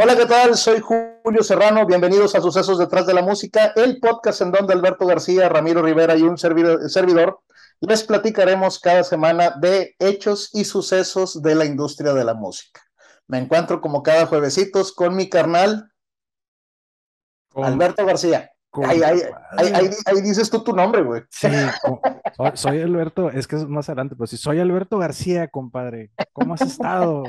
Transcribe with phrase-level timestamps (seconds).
[0.00, 0.56] Hola, ¿qué tal?
[0.56, 1.84] Soy Julio Serrano.
[1.84, 6.16] Bienvenidos a Sucesos detrás de la música, el podcast en donde Alberto García, Ramiro Rivera
[6.16, 7.40] y un servidor,
[7.80, 12.80] les platicaremos cada semana de hechos y sucesos de la industria de la música.
[13.26, 15.90] Me encuentro como cada juevesitos con mi carnal,
[17.56, 18.52] Alberto García.
[18.84, 21.22] Ahí, dices tú tu nombre, güey.
[21.30, 21.48] Sí,
[22.54, 26.10] soy, Alberto, es que es más adelante, pues sí, soy Alberto García, compadre.
[26.32, 27.24] ¿Cómo has estado?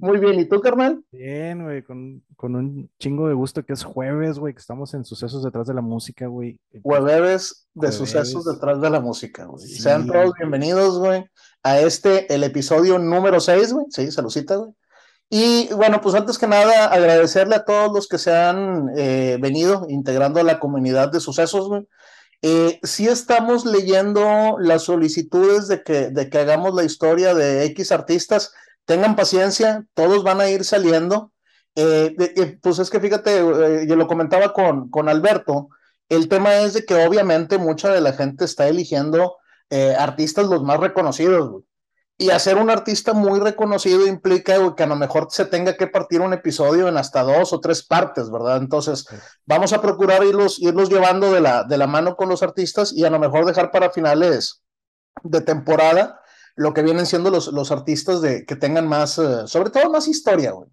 [0.00, 1.02] Muy bien, ¿y tú, carnal?
[1.10, 5.42] Bien, güey, con, un chingo de gusto que es jueves, güey, que estamos en sucesos
[5.44, 6.58] detrás de la música, güey.
[6.82, 9.66] Jueves de sucesos detrás de la música, güey.
[9.66, 11.24] Sean todos bienvenidos, güey,
[11.62, 13.86] a este, el episodio número 6, güey.
[13.90, 14.72] Sí, saludcita, güey.
[15.28, 19.86] Y bueno, pues antes que nada, agradecerle a todos los que se han eh, venido
[19.88, 21.68] integrando a la comunidad de sucesos.
[22.42, 27.90] Eh, sí estamos leyendo las solicitudes de que, de que hagamos la historia de X
[27.90, 28.52] artistas.
[28.84, 31.32] Tengan paciencia, todos van a ir saliendo.
[31.74, 33.38] Eh, pues es que fíjate,
[33.86, 35.68] yo lo comentaba con, con Alberto,
[36.08, 39.36] el tema es de que obviamente mucha de la gente está eligiendo
[39.98, 41.50] artistas los más reconocidos.
[41.50, 41.64] Güey.
[42.18, 46.22] Y hacer un artista muy reconocido implica que a lo mejor se tenga que partir
[46.22, 48.56] un episodio en hasta dos o tres partes, ¿verdad?
[48.56, 49.06] Entonces,
[49.44, 53.04] vamos a procurar irlos, irlos llevando de la, de la mano con los artistas y
[53.04, 54.62] a lo mejor dejar para finales
[55.22, 56.20] de temporada
[56.54, 60.08] lo que vienen siendo los, los artistas de, que tengan más, eh, sobre todo más
[60.08, 60.70] historia, güey.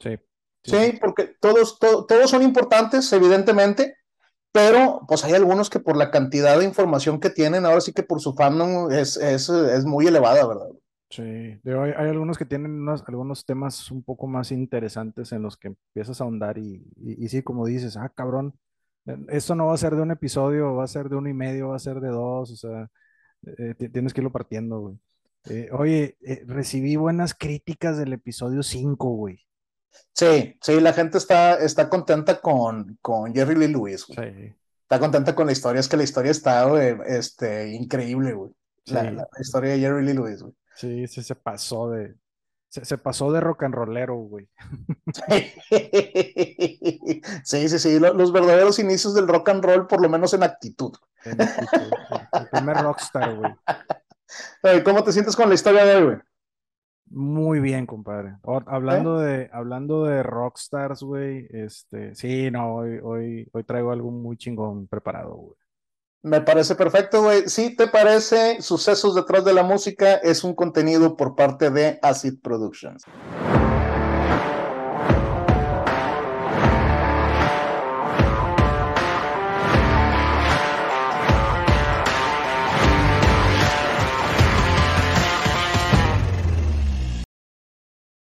[0.00, 0.18] Sí.
[0.64, 3.96] Sí, porque todos, todos son importantes, evidentemente,
[4.52, 8.02] pero pues hay algunos que por la cantidad de información que tienen, ahora sí que
[8.02, 10.68] por su fandom es, es, es muy elevada, ¿verdad?
[11.10, 15.56] Sí, hay, hay, algunos que tienen unos, algunos temas un poco más interesantes en los
[15.56, 18.54] que empiezas a ahondar y, y, sí, como dices, ah, cabrón,
[19.06, 21.34] eh, esto no va a ser de un episodio, va a ser de uno y
[21.34, 22.90] medio, va a ser de dos, o sea,
[23.46, 24.98] eh, tienes que irlo partiendo, güey.
[25.46, 29.47] Eh, oye, recibí buenas críticas del episodio 5, güey.
[30.12, 34.56] Sí, sí, la gente está, está contenta con, con Jerry Lee Lewis, güey.
[34.82, 36.66] Está contenta con la historia, es que la historia está,
[37.06, 38.50] este, increíble, güey.
[38.86, 40.54] La, historia de Jerry Lee Lewis, güey.
[40.74, 42.16] Sí, sí, se pasó de,
[42.68, 44.48] se, pasó de rock and rollero, güey.
[47.44, 50.92] Sí, sí, sí, los, verdaderos inicios del rock and roll, por lo menos en actitud.
[51.24, 51.90] En actitud,
[52.32, 53.52] el primer rockstar, güey.
[54.84, 56.18] ¿Cómo te sientes con la historia de hoy, güey?
[57.10, 58.36] Muy bien, compadre.
[58.66, 64.36] hablando de, hablando de rockstars, güey, este, sí, no, hoy, hoy, hoy traigo algo muy
[64.36, 65.56] chingón preparado, güey.
[66.22, 67.48] Me parece perfecto, güey.
[67.48, 72.40] Si te parece, Sucesos detrás de la música es un contenido por parte de Acid
[72.42, 73.04] Productions.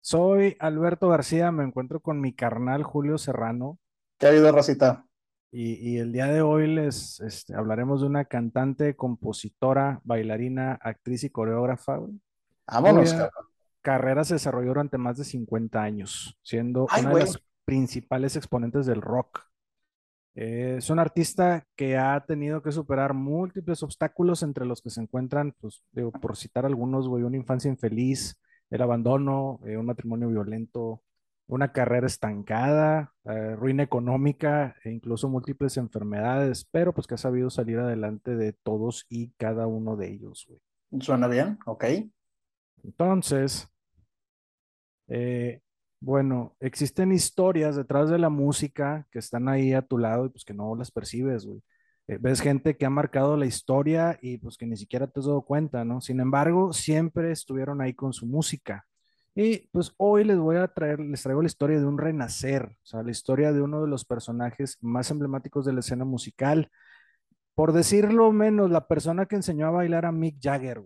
[0.09, 3.81] Soy Alberto García, me encuentro con mi carnal Julio Serrano.
[4.21, 5.05] ¿Qué ha habido, Racita?
[5.51, 11.31] Y, el día de hoy les este, hablaremos de una cantante, compositora, bailarina, actriz y
[11.31, 11.99] coreógrafa.
[12.69, 13.17] Vámonos,
[13.83, 19.03] Carrera se desarrolló durante más de 50 años, siendo una de las principales exponentes del
[19.03, 19.41] rock.
[20.37, 25.01] Eh, es una artista que ha tenido que superar múltiples obstáculos entre los que se
[25.01, 28.39] encuentran, pues, digo, por citar algunos, güey, una infancia infeliz,
[28.71, 31.03] el abandono, eh, un matrimonio violento,
[31.47, 37.51] una carrera estancada, eh, ruina económica e incluso múltiples enfermedades, pero pues que ha sabido
[37.51, 40.61] salir adelante de todos y cada uno de ellos, güey.
[41.01, 41.85] Suena bien, ok.
[42.83, 43.69] Entonces,
[45.09, 45.61] eh,
[46.01, 50.45] bueno, existen historias detrás de la música que están ahí a tu lado y pues
[50.45, 51.63] que no las percibes, güey.
[52.09, 55.27] Eh, ves gente que ha marcado la historia y pues que ni siquiera te has
[55.27, 56.01] dado cuenta, ¿no?
[56.01, 58.87] Sin embargo, siempre estuvieron ahí con su música.
[59.35, 62.87] Y pues hoy les voy a traer, les traigo la historia de un renacer, o
[62.87, 66.71] sea, la historia de uno de los personajes más emblemáticos de la escena musical.
[67.55, 70.83] Por decirlo menos, la persona que enseñó a bailar a Mick Jagger.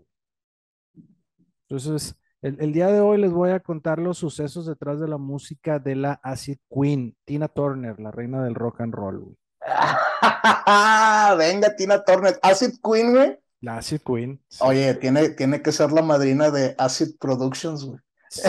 [1.69, 5.19] Entonces, el, el, día de hoy les voy a contar los sucesos detrás de la
[5.19, 9.37] música de la Acid Queen, Tina Turner, la reina del rock and roll.
[11.39, 12.39] Venga, Tina Turner.
[12.42, 13.39] Acid Queen, güey.
[13.60, 14.41] La Acid Queen.
[14.60, 18.01] Oye, tiene, tiene que ser la madrina de Acid Productions, güey.
[18.30, 18.42] Sí.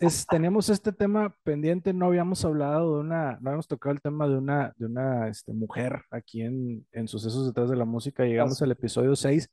[0.00, 4.26] Es, tenemos este tema pendiente, no habíamos hablado de una, no habíamos tocado el tema
[4.26, 8.60] de una, de una este, mujer aquí en, en Sucesos detrás de la música, llegamos
[8.60, 9.48] al episodio 6,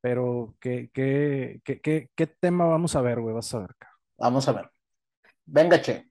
[0.00, 3.34] pero ¿qué, qué, qué, qué, tema vamos a ver, güey?
[3.34, 3.70] Vas a ver.
[4.16, 4.70] Vamos a ver.
[5.44, 6.08] Venga, che.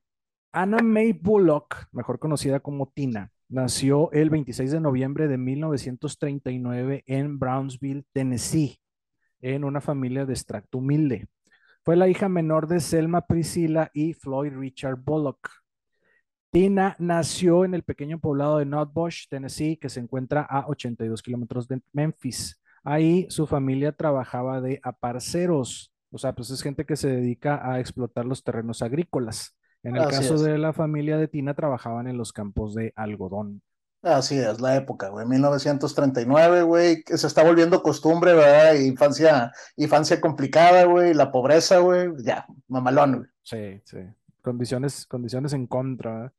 [0.56, 7.38] Anna May Bullock, mejor conocida como Tina, nació el 26 de noviembre de 1939 en
[7.38, 8.80] Brownsville, Tennessee,
[9.42, 11.28] en una familia de extracto humilde.
[11.84, 15.50] Fue la hija menor de Selma Priscilla y Floyd Richard Bullock.
[16.52, 21.68] Tina nació en el pequeño poblado de Nutbush, Tennessee, que se encuentra a 82 kilómetros
[21.68, 22.62] de Memphis.
[22.82, 27.82] Ahí su familia trabajaba de aparceros, o sea, pues es gente que se dedica a
[27.82, 29.54] explotar los terrenos agrícolas.
[29.86, 33.62] En el caso de la familia de Tina, trabajaban en los campos de algodón.
[34.02, 38.76] Así es, la época, güey, 1939, güey, que se está volviendo costumbre, ¿verdad?
[38.76, 43.30] Infancia, infancia complicada, güey, la pobreza, güey, ya, mamalón, güey.
[43.42, 43.98] Sí, sí,
[44.42, 46.32] condiciones, condiciones en contra,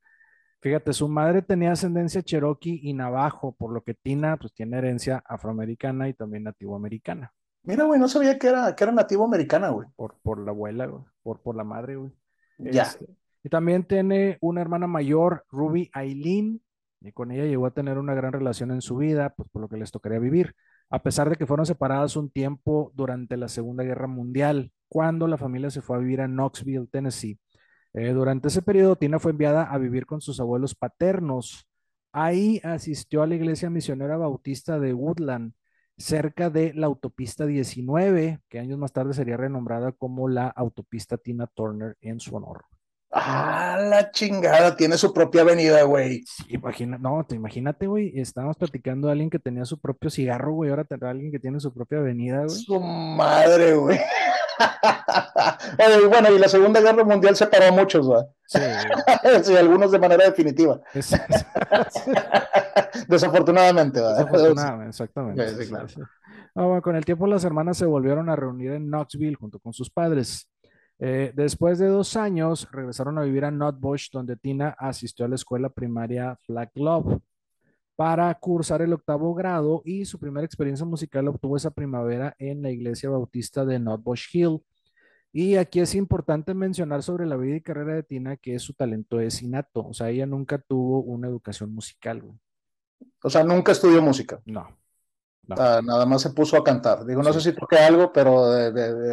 [0.60, 5.22] Fíjate, su madre tenía ascendencia cherokee y navajo, por lo que Tina pues tiene herencia
[5.26, 7.32] afroamericana y también nativoamericana.
[7.62, 9.87] Mira, güey, no sabía que era, que era nativo americana, güey.
[9.94, 12.10] Por, por la abuela, güey, por, por la madre, güey.
[12.58, 12.82] Ya.
[12.82, 13.06] Este,
[13.46, 16.60] y también tiene una hermana mayor, Ruby Aileen,
[17.00, 19.69] y con ella llegó a tener una gran relación en su vida, pues por lo
[19.69, 20.56] que les tocaría vivir,
[20.90, 25.38] a pesar de que fueron separadas un tiempo durante la Segunda Guerra Mundial, cuando la
[25.38, 27.38] familia se fue a vivir a Knoxville, Tennessee.
[27.94, 31.69] Eh, durante ese periodo, Tina fue enviada a vivir con sus abuelos paternos.
[32.10, 35.52] Ahí asistió a la iglesia misionera bautista de Woodland,
[35.96, 41.46] cerca de la autopista 19, que años más tarde sería renombrada como la autopista Tina
[41.46, 42.64] Turner en su honor.
[43.11, 46.25] Ah, la chingada, tiene su propia avenida, güey.
[46.49, 48.19] imagina, no, te imagínate, güey.
[48.19, 50.70] Estábamos platicando de alguien que tenía su propio cigarro, güey.
[50.70, 52.50] Ahora tendrá alguien que tiene su propia avenida, güey.
[52.50, 53.99] Su madre, güey.
[56.11, 58.29] bueno, y la Segunda Guerra Mundial separó a muchos, ¿verdad?
[58.47, 58.61] Sí.
[59.43, 60.81] sí, algunos de manera definitiva.
[63.09, 64.19] Desafortunadamente, ¿verdad?
[64.19, 65.49] Desafortunadamente, exactamente.
[65.49, 65.87] Sí, claro.
[66.55, 69.91] bueno, con el tiempo las hermanas se volvieron a reunir en Knoxville junto con sus
[69.91, 70.49] padres.
[70.98, 75.34] Eh, después de dos años, regresaron a vivir a Nutbush, donde Tina asistió a la
[75.34, 77.19] escuela primaria Flag Love
[77.96, 82.70] para cursar el octavo grado y su primera experiencia musical obtuvo esa primavera en la
[82.70, 84.62] iglesia bautista de Nutbush Hill.
[85.32, 89.20] Y aquí es importante mencionar sobre la vida y carrera de Tina que su talento
[89.20, 92.22] es innato, o sea, ella nunca tuvo una educación musical.
[93.22, 94.40] O sea, nunca estudió música.
[94.46, 94.69] No.
[95.50, 97.04] Ah, nada más se puso a cantar.
[97.04, 98.46] Digo, no sé si toque algo, pero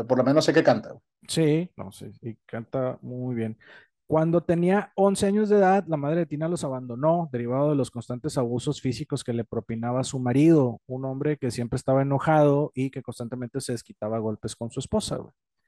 [0.07, 0.95] por lo menos sé que canta.
[1.27, 3.57] Sí, no sé, y canta muy bien.
[4.05, 7.89] Cuando tenía 11 años de edad, la madre de Tina los abandonó, derivado de los
[7.89, 12.91] constantes abusos físicos que le propinaba su marido, un hombre que siempre estaba enojado y
[12.91, 15.19] que constantemente se desquitaba golpes con su esposa.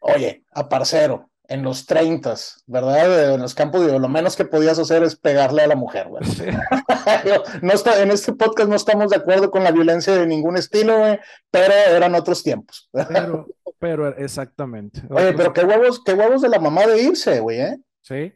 [0.08, 2.36] Oye, a parcero, en los 30,
[2.68, 3.34] ¿verdad?
[3.34, 6.24] En los campos, lo menos que podías hacer es pegarle a la mujer, güey.
[7.64, 11.00] no está, en este podcast no estamos de acuerdo con la violencia de ningún estilo,
[11.00, 11.20] güey,
[11.50, 12.88] pero eran otros tiempos.
[13.10, 13.48] pero,
[13.80, 15.02] pero exactamente.
[15.10, 17.78] Oye, pero qué huevos, qué huevos de la mamá de irse, güey, ¿eh?
[18.02, 18.32] Sí,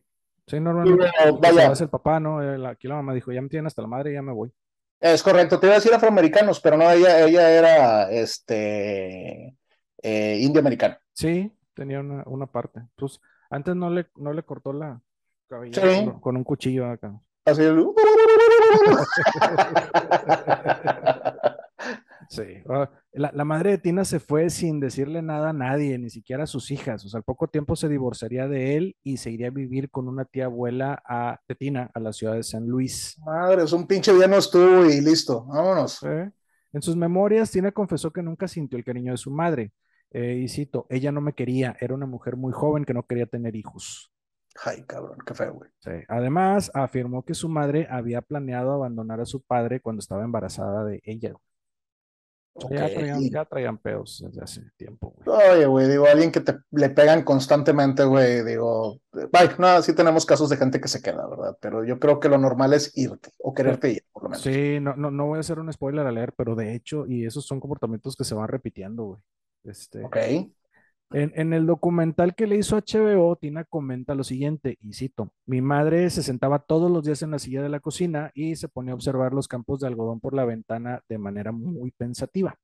[0.47, 1.11] sí, normalmente.
[1.39, 1.71] vaya.
[1.79, 2.39] el papá, ¿no?
[2.67, 4.51] Aquí la mamá dijo, ya me tienen hasta la madre, ya me voy.
[4.99, 9.55] Es correcto, te iba a decir afroamericanos, pero no, ella, ella era este
[10.01, 10.99] eh, indio americana.
[11.13, 12.81] Sí, tenía una, una parte.
[12.97, 15.01] Pues antes no le, no le cortó la
[15.47, 17.17] cabellera con, un cuchillo acá.
[17.45, 17.71] Así es.
[22.29, 22.43] sí.
[23.13, 26.47] La, la, madre de Tina se fue sin decirle nada a nadie, ni siquiera a
[26.47, 27.05] sus hijas.
[27.05, 30.09] O sea, al poco tiempo se divorciaría de él y se iría a vivir con
[30.09, 33.17] una tía abuela a, de Tina a la ciudad de San Luis.
[33.25, 35.45] Madre, es un pinche día no estuvo y listo.
[35.45, 36.03] Vámonos.
[36.03, 39.71] En sus memorias, Tina confesó que nunca sintió el cariño de su madre
[40.11, 43.25] eh, y cito, ella no me quería, era una mujer muy joven que no quería
[43.25, 44.11] tener hijos.
[44.63, 45.69] Ay, cabrón, qué feo, güey.
[45.79, 45.91] Sí.
[46.07, 51.01] Además, afirmó que su madre había planeado abandonar a su padre cuando estaba embarazada de
[51.03, 51.33] ella.
[52.69, 55.53] Ya, traían, peos desde hace tiempo, güey.
[55.53, 60.25] Oye, güey, digo, alguien que te, le pegan constantemente, güey, digo, bye, no, sí tenemos
[60.25, 61.57] casos de gente que se queda, ¿verdad?
[61.61, 64.43] Pero yo creo que lo normal es irte o quererte ir, por lo menos.
[64.43, 67.25] Sí, no, no, no voy a hacer un spoiler a leer, pero de hecho, y
[67.25, 69.21] esos son comportamientos que se van repitiendo, güey.
[69.63, 70.17] Este, ok.
[71.11, 76.07] En, el documental que le hizo HBO, Tina comenta lo siguiente, y cito, mi madre
[76.11, 78.95] se sentaba todos los días en la silla de la cocina y se ponía a
[78.95, 82.55] observar los campos de algodón por la ventana de manera muy pensativa.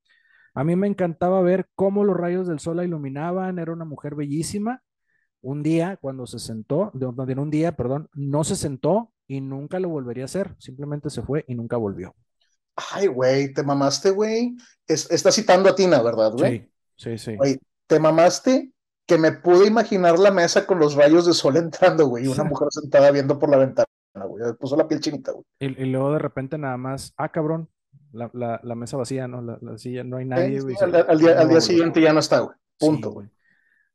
[0.54, 4.14] A mí me encantaba ver cómo los rayos del sol la iluminaban, era una mujer
[4.14, 4.84] bellísima.
[5.42, 9.90] Un día, cuando se sentó, en un día, perdón, no se sentó y nunca lo
[9.90, 12.16] volvería a hacer, simplemente se fue y nunca volvió.
[12.75, 14.56] Ay, güey, te mamaste, güey.
[14.88, 16.60] está citando a Tina, ¿verdad, güey?
[16.60, 17.36] Sí, sí.
[17.36, 18.72] Güey, te mamaste
[19.06, 22.44] que me pude imaginar la mesa con los rayos de sol entrando, güey, y una
[22.44, 23.88] mujer sentada viendo por la ventana,
[24.28, 24.44] güey.
[24.44, 25.46] Me puso la piel chinita, güey.
[25.60, 27.70] Y, luego de repente nada más, ah, cabrón,
[28.12, 29.42] la, la, mesa vacía, ¿no?
[29.42, 30.75] La, silla, no hay nadie, güey.
[30.80, 32.56] al, día, al día siguiente ya no está, güey.
[32.78, 33.28] Punto, güey.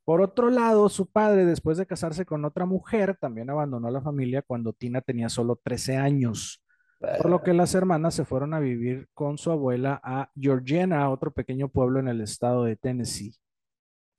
[0.04, 4.42] Por otro lado, su padre, después de casarse con otra mujer, también abandonó la familia
[4.42, 6.60] cuando Tina tenía solo 13 años.
[7.00, 11.30] Por lo que las hermanas se fueron a vivir con su abuela a Georgiana, otro
[11.30, 13.35] pequeño pueblo en el estado de Tennessee.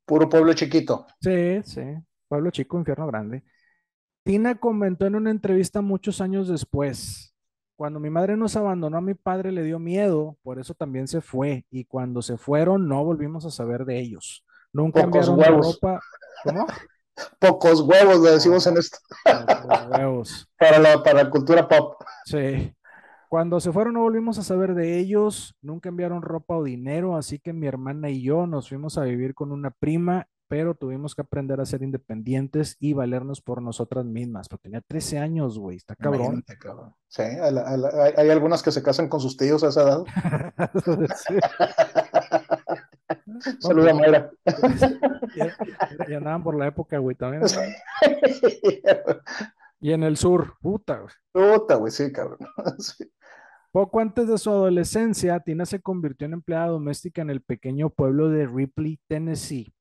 [0.06, 1.06] Puro pueblo chiquito.
[1.22, 1.82] Sí, sí,
[2.28, 3.44] pueblo chico, infierno grande.
[4.24, 7.36] Tina comentó en una entrevista muchos años después,
[7.76, 11.22] cuando mi madre nos abandonó a mi padre le dio miedo, por eso también se
[11.22, 14.46] fue, y cuando se fueron no volvimos a saber de ellos.
[14.74, 15.80] Nunca Pocos enviaron huevos.
[15.82, 16.00] ropa.
[16.44, 16.66] ¿Cómo?
[17.40, 18.98] Pocos huevos, le decimos en esto.
[19.24, 20.48] Pocos huevos.
[20.60, 22.02] Para la, para la cultura pop.
[22.26, 22.74] Sí.
[23.30, 27.40] Cuando se fueron no volvimos a saber de ellos, nunca enviaron ropa o dinero, así
[27.40, 31.22] que mi hermana y yo nos fuimos a vivir con una prima, pero tuvimos que
[31.22, 34.50] aprender a ser independientes y valernos por nosotras mismas.
[34.50, 36.44] Pero tenía 13 años, güey, está cabrón.
[36.60, 36.94] Cabrón.
[37.08, 39.70] Sí, a la- a la- hay, hay algunas que se casan con sus tíos a
[39.70, 40.04] esa edad.
[41.26, 41.36] Sí.
[43.60, 44.32] Saluda, Mayra.
[45.36, 45.56] Ya,
[46.10, 47.44] ya andaban por la época, güey, también.
[49.84, 51.14] Y en el sur, puta, güey.
[51.32, 52.38] Puta, güey, sí, cabrón.
[52.80, 53.04] Sí.
[53.72, 58.30] Poco antes de su adolescencia, Tina se convirtió en empleada doméstica en el pequeño pueblo
[58.30, 59.74] de Ripley, Tennessee.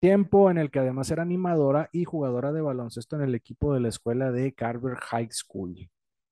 [0.00, 3.80] Tiempo en el que además era animadora y jugadora de baloncesto en el equipo de
[3.80, 5.90] la escuela de Carver High School.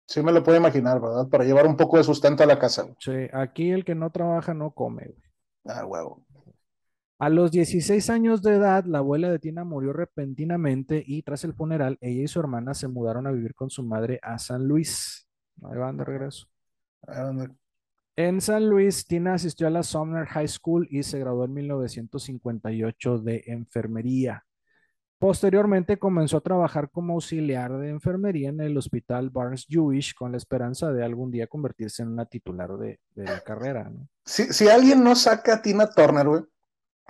[0.08, 1.28] Sí me lo puedo imaginar, ¿verdad?
[1.28, 2.82] Para llevar un poco de sustento a la casa.
[2.82, 2.96] güey.
[3.00, 5.02] Sí, aquí el que no trabaja no come.
[5.04, 5.22] güey.
[5.66, 6.24] Ah, huevo.
[7.18, 11.54] A los 16 años de edad, la abuela de Tina murió repentinamente y tras el
[11.54, 15.26] funeral, ella y su hermana se mudaron a vivir con su madre a San Luis.
[15.62, 16.46] Ahí van de regreso.
[17.08, 17.32] Ah,
[18.16, 23.18] En San Luis, Tina asistió a la Sumner High School y se graduó en 1958
[23.20, 24.44] de enfermería.
[25.18, 30.36] Posteriormente comenzó a trabajar como auxiliar de enfermería en el hospital Barnes Jewish con la
[30.36, 33.88] esperanza de algún día convertirse en una titular de, de la carrera.
[33.88, 34.06] ¿no?
[34.26, 36.42] Si, si alguien no saca a Tina Turner, güey,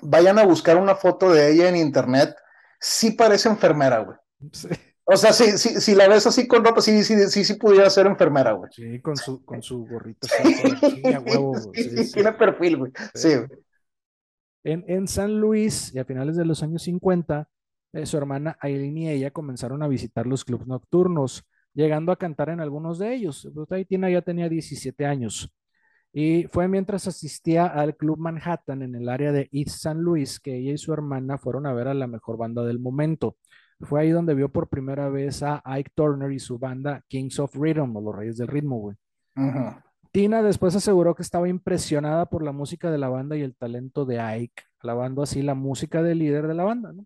[0.03, 2.35] vayan a buscar una foto de ella en internet.
[2.81, 4.17] Sí parece enfermera, güey.
[4.53, 4.69] Sí,
[5.05, 7.89] O sea, si, si, si la ves así con ropa, sí, sí, sí, sí pudiera
[7.91, 8.71] ser enfermera, güey.
[8.73, 10.27] sí, con su, con su gorrito.
[12.13, 12.93] tiene perfil, güey.
[13.15, 13.49] Sí, güey.
[14.65, 17.49] En, en San Luis, y a finales de los años 50,
[17.93, 22.49] eh, su hermana Aileen y ella comenzaron a visitar los clubes nocturnos, llegando a cantar
[22.49, 23.49] en algunos de ellos.
[23.55, 25.53] Pues ahí Tina ya tenía 17 años.
[26.19, 30.57] Y fue mientras asistía al Club Manhattan en el área de East San Luis que
[30.57, 33.37] ella y su hermana fueron a ver a la mejor banda del momento.
[33.81, 37.55] Fue ahí donde vio por primera vez a Ike Turner y su banda Kings of
[37.55, 38.97] Rhythm, o los Reyes del Ritmo, güey.
[40.11, 44.07] Tina después aseguró que estaba impresionada por la música de la banda y el talento
[44.07, 47.05] de Ike, alabando así la música del líder de la banda, ¿no?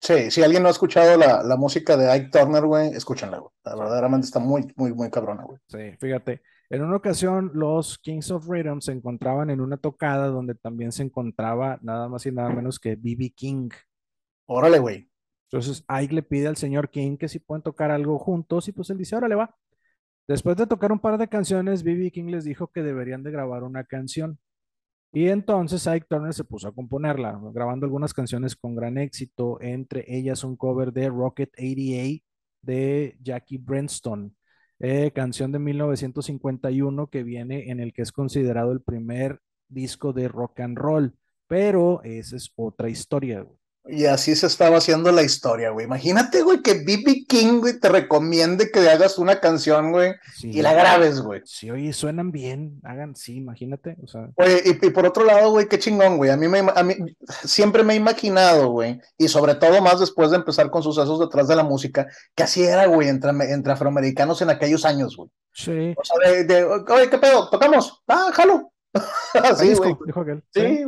[0.00, 3.50] Sí, si alguien no ha escuchado la, la música de Ike Turner, güey, escúchenla, güey.
[3.62, 5.58] La verdaderamente está muy, muy, muy cabrona, güey.
[5.66, 6.40] Sí, fíjate.
[6.70, 11.02] En una ocasión, los Kings of Rhythm se encontraban en una tocada donde también se
[11.02, 13.30] encontraba nada más y nada menos que B.B.
[13.30, 13.70] King.
[14.46, 15.10] Órale, güey.
[15.50, 18.90] Entonces, Ike le pide al señor King que si pueden tocar algo juntos y pues
[18.90, 19.56] él dice, órale, va.
[20.26, 22.10] Después de tocar un par de canciones, B.B.
[22.10, 24.38] King les dijo que deberían de grabar una canción.
[25.10, 30.04] Y entonces Ike Turner se puso a componerla, grabando algunas canciones con gran éxito, entre
[30.06, 32.24] ellas un cover de Rocket 88
[32.60, 34.36] de Jackie Brenston,
[34.80, 40.28] eh, canción de 1951 que viene en el que es considerado el primer disco de
[40.28, 41.14] rock and roll,
[41.46, 43.42] pero esa es otra historia.
[43.42, 43.57] güey.
[43.90, 45.86] Y así se estaba haciendo la historia, güey.
[45.86, 47.24] Imagínate, güey, que B.B.
[47.26, 51.40] King, güey, te recomiende que hagas una canción, güey, Sí, y la grabes, güey.
[51.46, 55.50] sí, oye, suenan bien, hagan, sí, imagínate, o sea, Oye, y, y por otro lado,
[55.52, 56.30] güey, qué chingón, güey.
[56.30, 56.94] A mí, me, a mí
[57.44, 61.48] siempre me he imaginado, güey, y sobre todo más después de empezar con sucesos detrás
[61.48, 65.30] de la música, que así era, güey, entre, entre afroamericanos en aquellos años, güey.
[65.52, 67.48] sí, O sea, de, de, oye, ¿qué pedo?
[67.48, 68.02] ¿Tocamos?
[68.06, 68.70] Ah, jalo.
[69.34, 69.96] Así, güey.
[70.06, 70.42] dijo aquel.
[70.52, 70.84] Sí, Sí,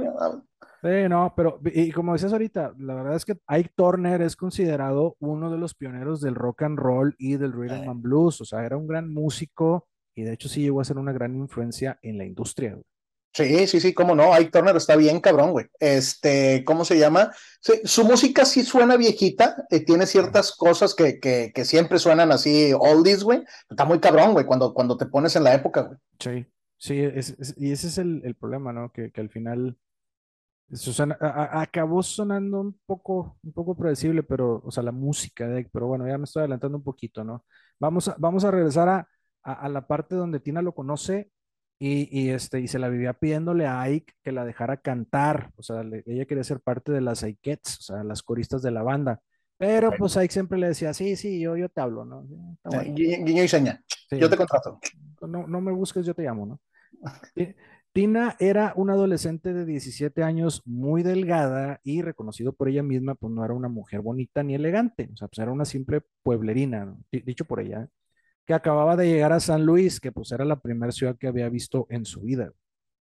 [0.82, 5.50] no, pero y como decías ahorita, la verdad es que Ike Turner es considerado uno
[5.50, 7.88] de los pioneros del rock and roll y del rhythm Sí.
[7.88, 10.98] and blues, o sea, era un gran músico y de hecho sí llegó a ser
[10.98, 12.72] una gran influencia en la industria.
[12.72, 12.84] güey.
[13.32, 15.66] Sí, sí, sí, cómo no, Ike Turner está bien cabrón, güey.
[15.78, 17.30] Este, ¿cómo se llama?
[17.60, 22.32] Sí, su música sí suena viejita, eh, tiene ciertas cosas que, que, que siempre suenan
[22.32, 23.44] así oldies, güey.
[23.68, 25.98] Está muy cabrón, güey, cuando, cuando te pones en la época, güey.
[26.18, 26.46] Sí,
[26.76, 28.90] sí, es- es- y ese es el, el problema, ¿no?
[28.90, 29.76] Que, que al final
[30.70, 34.92] eso suena- a- a- acabó sonando un poco, un poco predecible, pero, o sea, la
[34.92, 37.44] música de pero bueno, ya me estoy adelantando un poquito, ¿no?
[37.78, 39.08] Vamos a, vamos a regresar a,
[39.42, 41.30] a, la parte donde Tina lo conoce
[41.78, 45.62] y, y, este, y se la vivía pidiéndole a Ike que la dejara cantar, o
[45.62, 48.82] sea, le- ella quería ser parte de las Ikettes, o sea, las coristas de la
[48.82, 49.20] banda.
[49.56, 49.96] Pero Ok.
[49.98, 52.22] pues Ike siempre le decía, sí, sí, yo, yo te hablo, ¿no?
[52.64, 52.94] Bueno.
[52.94, 53.82] Guiño y seña.
[54.08, 54.78] Sí Yo te contrato.
[55.22, 56.60] no, no me busques, yo te llamo, ¿no?
[57.92, 63.14] Ti- Tina era una adolescente de 17 años muy delgada y reconocido por ella misma,
[63.14, 66.94] pues no era una mujer bonita ni elegante, o sea, pues era una simple pueblerina,
[67.10, 67.88] dicho por ella,
[68.46, 71.48] que acababa de llegar a San Luis, que pues era la primera ciudad que había
[71.48, 72.52] visto en su vida.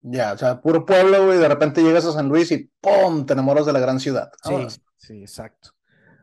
[0.02, 3.24] Ya, o sea, puro pueblo, güey, de repente llegas a San Luis y ¡pum!
[3.24, 4.30] te enamoras de la gran ciudad.
[4.42, 4.54] Sí,
[4.98, 5.70] sí, exacto.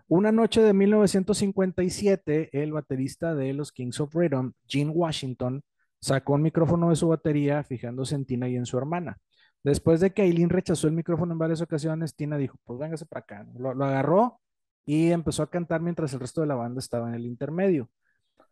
[0.07, 5.63] Una noche de 1957, el baterista de los Kings of Rhythm, Gene Washington,
[6.01, 9.17] sacó un micrófono de su batería fijándose en Tina y en su hermana.
[9.63, 13.21] Después de que Aileen rechazó el micrófono en varias ocasiones, Tina dijo, pues véngase para
[13.21, 13.47] acá.
[13.57, 14.41] Lo, lo agarró
[14.85, 17.89] y empezó a cantar mientras el resto de la banda estaba en el intermedio.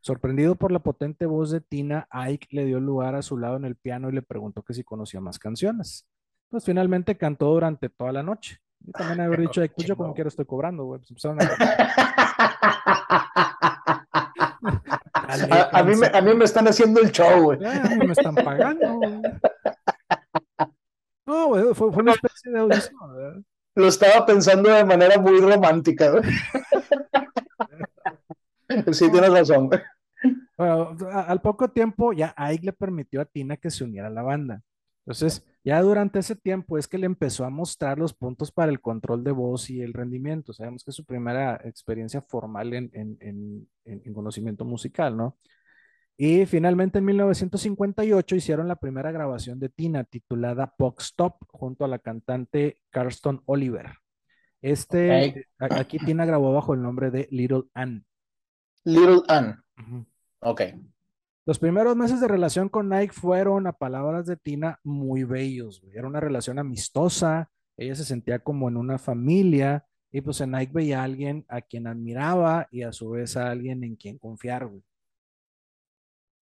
[0.02, 3.66] Sorprendido por la potente voz de Tina, Ike le dio lugar a su lado en
[3.66, 6.08] el piano y le preguntó que si conocía más canciones.
[6.50, 8.60] Pues finalmente cantó durante toda la noche.
[8.86, 11.02] Y también haber dicho, pues yo como quiero estoy cobrando, güey.
[11.02, 11.36] Pues a,
[15.38, 17.60] mí me, a, mí me, están haciendo el show, güey.
[17.66, 19.22] Ah, a mí me están pagando, güey.
[21.26, 23.42] No, güey, fue, fue, una especie de audición, ¿verdad?
[23.76, 26.24] Lo estaba pensando de manera muy romántica, güey.
[28.94, 29.70] Sí, tienes razón.
[30.56, 34.22] Bueno, al poco tiempo ya Ike le permitió a Tina que se uniera a la
[34.22, 34.62] banda.
[35.06, 38.80] Entonces, ya durante ese tiempo es que le empezó a mostrar los puntos para el
[38.80, 40.54] control de voz y el rendimiento.
[40.54, 45.38] Sabemos que es su primera experiencia formal en, en, en, conocimiento musical, ¿no?
[46.16, 51.88] Y finalmente en 1958 hicieron la primera grabación de Tina titulada Pop Stop junto a
[51.88, 53.94] la cantante Carston Oliver.
[54.62, 58.06] Este, aquí Tina grabó bajo el nombre de Little Ann.
[58.84, 59.64] Little Ann.
[60.40, 60.62] Ok.
[61.50, 65.82] Los primeros meses de relación con Nike fueron, a palabras de Tina, muy bellos.
[65.96, 70.72] Era una relación amistosa, ella se sentía como en una familia y pues en Nike
[70.72, 74.70] veía a alguien a quien admiraba y a su vez a alguien en quien confiar.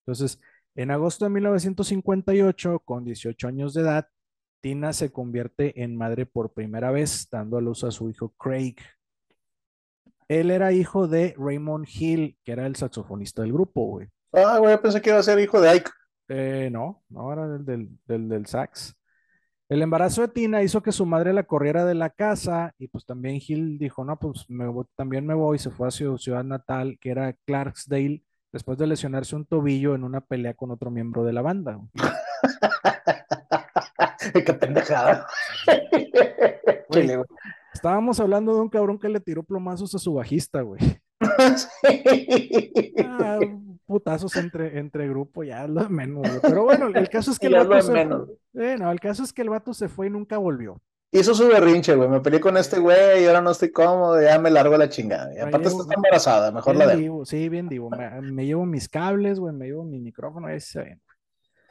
[0.01, 0.41] Entonces,
[0.75, 4.09] en agosto de 1958, con 18 años de edad,
[4.59, 8.75] Tina se convierte en madre por primera vez, dando a luz a su hijo Craig.
[10.27, 14.09] Él era hijo de Raymond Hill, que era el saxofonista del grupo, güey.
[14.33, 15.91] Ah, güey, pensé que iba a ser hijo de Ike.
[16.29, 18.95] Eh, no, no era del, del, sax.
[19.69, 23.05] El embarazo de Tina hizo que su madre la corriera de la casa y pues
[23.05, 24.65] también Hill dijo, no, pues me
[24.95, 29.35] también me voy, se fue a su ciudad natal, que era Clarksdale, después de lesionarse
[29.35, 31.79] un tobillo en una pelea con otro miembro de la banda.
[34.33, 35.27] Qué pendejada.
[37.73, 40.79] Estábamos hablando de un cabrón que le tiró plomazos a su bajista, güey.
[42.99, 43.39] Ah,
[43.87, 46.27] putazos entre, entre grupo, ya es lo menos.
[46.41, 48.07] Pero bueno, el caso es que el vato se
[48.53, 48.73] fue.
[48.73, 50.79] el caso es que el vato se fue y nunca volvió.
[51.09, 52.09] Hizo su berrinche, güey.
[52.09, 55.33] Me peleé con este güey y ahora no estoy cómodo, ya me largo la chingada.
[55.33, 57.25] Y aparte estás embarazada, mejor la dejo.
[57.25, 57.89] sí, bien digo.
[57.89, 61.01] Me, llevo mis cables, güey, me llevo mi micrófono, ahí se ven.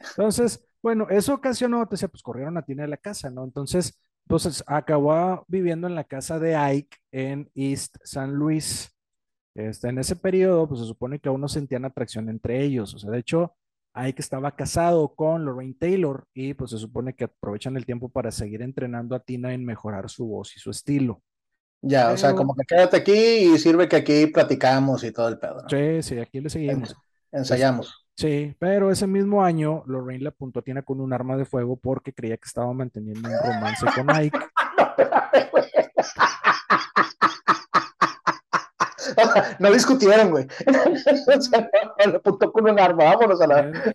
[0.09, 3.43] Entonces, bueno, eso ocasionó, te decía, pues corrieron a Tina de la casa, ¿no?
[3.43, 8.96] Entonces, entonces acabó viviendo en la casa de Ike en East San Luis.
[9.57, 12.93] Este, en ese periodo, pues se supone que aún no sentían atracción entre ellos.
[12.93, 13.55] O sea, de hecho,
[13.93, 18.31] Ike estaba casado con Lorraine Taylor y pues se supone que aprovechan el tiempo para
[18.31, 21.23] seguir entrenando a Tina en mejorar su voz y su estilo.
[21.81, 25.39] Ya, o sea, como que quédate aquí y sirve que aquí platicamos y todo el
[25.39, 25.63] pedo.
[25.67, 26.95] Sí, sí, aquí le seguimos.
[27.31, 28.05] Ensayamos.
[28.15, 31.77] Sí, pero ese mismo año Lorraine le apuntó a Tina con un arma de fuego
[31.77, 34.37] porque creía que estaba manteniendo un romance con Ike.
[34.77, 34.87] no
[39.73, 40.47] discutieron, güey.
[42.05, 43.59] le apuntó con un arma, vámonos a la.
[43.59, 43.93] Eh,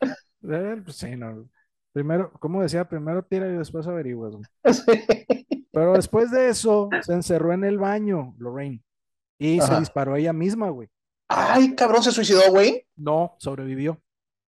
[0.48, 1.48] eh, pues sí, no.
[1.92, 4.46] Primero, como decía, primero tira y después averiguas, güey.
[5.72, 8.82] Pero después de eso, se encerró en el baño, Lorraine,
[9.38, 10.88] y se disparó ella misma, güey.
[11.28, 12.86] Ay, cabrón, se suicidó, güey.
[12.94, 13.98] No, sobrevivió.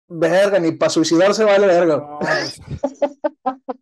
[0.07, 2.19] Verga, ni para suicidarse vale verga.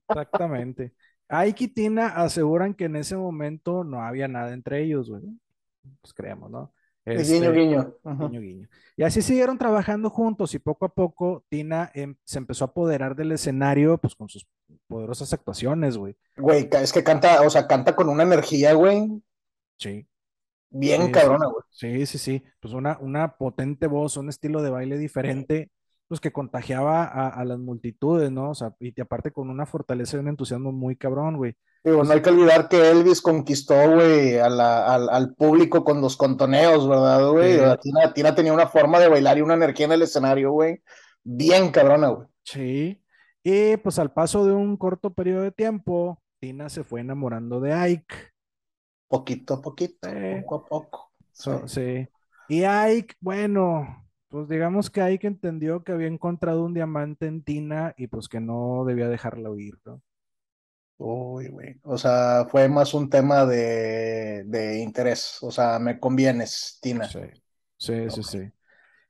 [0.09, 0.93] exactamente.
[1.29, 5.23] Ike y Tina aseguran que en ese momento no había nada entre ellos, güey.
[6.01, 6.73] Pues creemos, ¿no?
[7.05, 7.95] guiño, este, guiño.
[8.03, 8.69] guiño, guiño.
[8.97, 13.15] Y así siguieron trabajando juntos y poco a poco Tina em, se empezó a apoderar
[13.15, 14.45] del escenario, pues con sus
[14.87, 16.17] poderosas actuaciones, güey.
[16.35, 19.07] Güey, es que canta, o sea, canta con una energía, güey.
[19.77, 20.07] Sí.
[20.69, 21.63] Bien cabrona, güey.
[21.69, 22.43] Sí, sí, sí.
[22.59, 25.71] Pues una, una potente voz, un estilo de baile diferente
[26.07, 28.51] pues que contagiaba a, las multitudes, ¿no?
[28.51, 31.55] O sea, y aparte con una fortaleza y un entusiasmo muy cabrón, güey.
[31.83, 37.29] Digo, no hay que olvidar que Elvis conquistó, güey, al, público con los contoneos, ¿verdad,
[37.31, 37.57] güey?
[37.81, 40.81] Tina, Tina, tenía una forma de bailar y una energía en el escenario, güey,
[41.23, 42.27] bien cabrona, güey.
[42.43, 43.01] Sí,
[43.43, 47.73] y pues al paso de un corto periodo de tiempo, Tina se fue enamorando de
[47.73, 48.15] Ike.
[49.07, 50.09] Poquito a poquito,
[50.41, 51.11] poco a poco.
[51.65, 52.07] sí.
[52.49, 57.93] Y Ike, bueno, pues digamos que que entendió que había encontrado un diamante en Tina
[57.97, 60.01] y pues que no debía dejarla huir, ¿no?
[60.97, 61.79] Uy, güey.
[61.83, 65.37] O sea, fue más un tema de, interés.
[65.41, 67.07] O sea, me convienes, Tina.
[67.07, 67.19] Sí,
[67.77, 68.51] sí, sí, sí.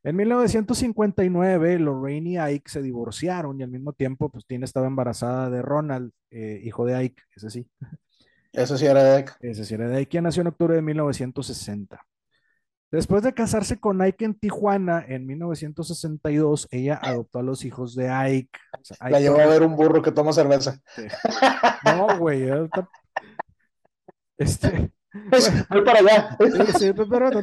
[0.04, 5.50] En 1959, Lorraine y Ike se divorciaron y al mismo tiempo, pues Tina estaba embarazada
[5.50, 7.70] de Ronald, eh, hijo de Ike, ese sí.
[8.54, 9.34] Ese sí era de Ike.
[9.42, 12.06] Ese sí era de Ike, quien nació en octubre de 1960.
[12.90, 18.10] Después de casarse con Ike en Tijuana en 1962, ella adoptó a los hijos de
[18.10, 18.60] Ike.
[19.02, 20.80] La llevó a ver un burro que toma cerveza.
[21.86, 22.48] No, güey.
[24.38, 24.92] Este.
[25.70, 26.38] Voy para allá.
[26.78, 27.40] Sí, pero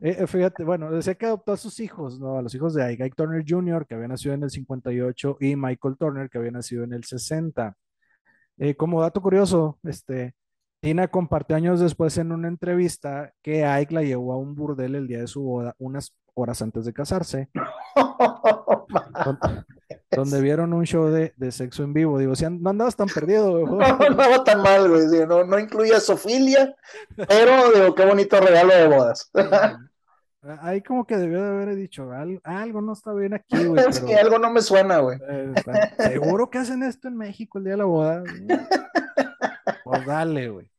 [0.00, 2.38] eh, eh, fíjate, bueno, decía que adoptó a sus hijos, ¿no?
[2.38, 5.56] A los hijos de Ike, Ike Turner Jr., que había nacido en el 58, y
[5.56, 7.76] Michael Turner, que había nacido en el 60.
[8.58, 10.34] Eh, como dato curioso, este,
[10.80, 15.08] Tina compartió años después en una entrevista que Ike la llevó a un burdel el
[15.08, 17.48] día de su boda, unas horas antes de casarse,
[20.12, 22.18] donde, vieron un show de, sexo en vivo.
[22.18, 25.26] Digo, si no andabas tan perdido, No, no andaba tan mal, güey.
[25.26, 26.76] No, no incluía sofilia,
[27.16, 29.30] pero digo, qué bonito regalo de bodas.
[30.60, 32.08] Ahí como que debió de haber dicho,
[32.44, 33.84] algo, no está bien aquí, güey.
[33.86, 35.18] Es que algo no me suena, güey.
[35.28, 35.52] Eh,
[35.98, 38.22] seguro que hacen esto en México el día de la boda.
[39.88, 40.70] Pues dale, güey.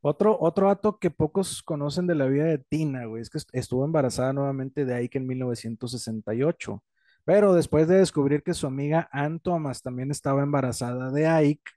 [0.00, 3.84] Otro, otro dato que pocos conocen de la vida de Tina, güey, es que estuvo
[3.84, 6.82] embarazada nuevamente de Ike en 1968.
[7.24, 11.70] Pero después de descubrir que su amiga Ann Thomas también estaba embarazada de Ike,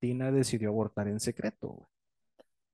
[0.00, 1.86] Tina decidió abortar en secreto, güey.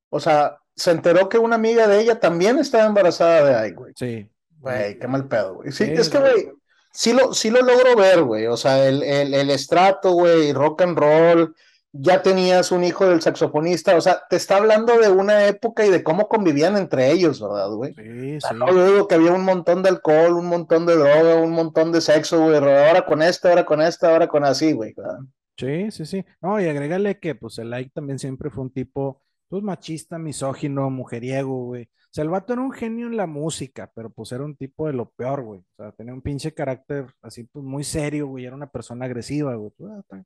[0.08, 3.92] O sea, se enteró que una amiga de ella también estaba embarazada de Ike, güey.
[3.96, 4.30] Sí.
[4.58, 5.70] Güey, qué mal pedo, güey.
[5.70, 6.52] Sí, es que, güey,
[6.92, 8.46] sí lo, sí lo logro ver, güey.
[8.46, 11.54] O sea, el, el, el estrato, güey, rock and roll,
[11.96, 15.90] ya tenías un hijo del saxofonista, o sea, te está hablando de una época y
[15.90, 17.94] de cómo convivían entre ellos, ¿verdad, güey?
[17.94, 18.54] Sí, sí.
[18.57, 22.42] No que había un montón de alcohol, un montón de droga, un montón de sexo,
[22.42, 25.20] güey, ahora con esta, ahora con esta, ahora con así, güey, ¿verdad?
[25.57, 26.24] Sí, sí, sí.
[26.42, 30.90] No, y agrégale que, pues, el like también siempre fue un tipo, pues, machista, misógino,
[30.90, 31.85] mujeriego, güey.
[31.85, 34.87] O sea, el vato era un genio en la música, pero pues era un tipo
[34.88, 35.61] de lo peor, güey.
[35.61, 38.46] O sea, tenía un pinche carácter así, pues, muy serio, güey.
[38.46, 39.72] Era una persona agresiva, güey.
[40.11, 40.22] Ah,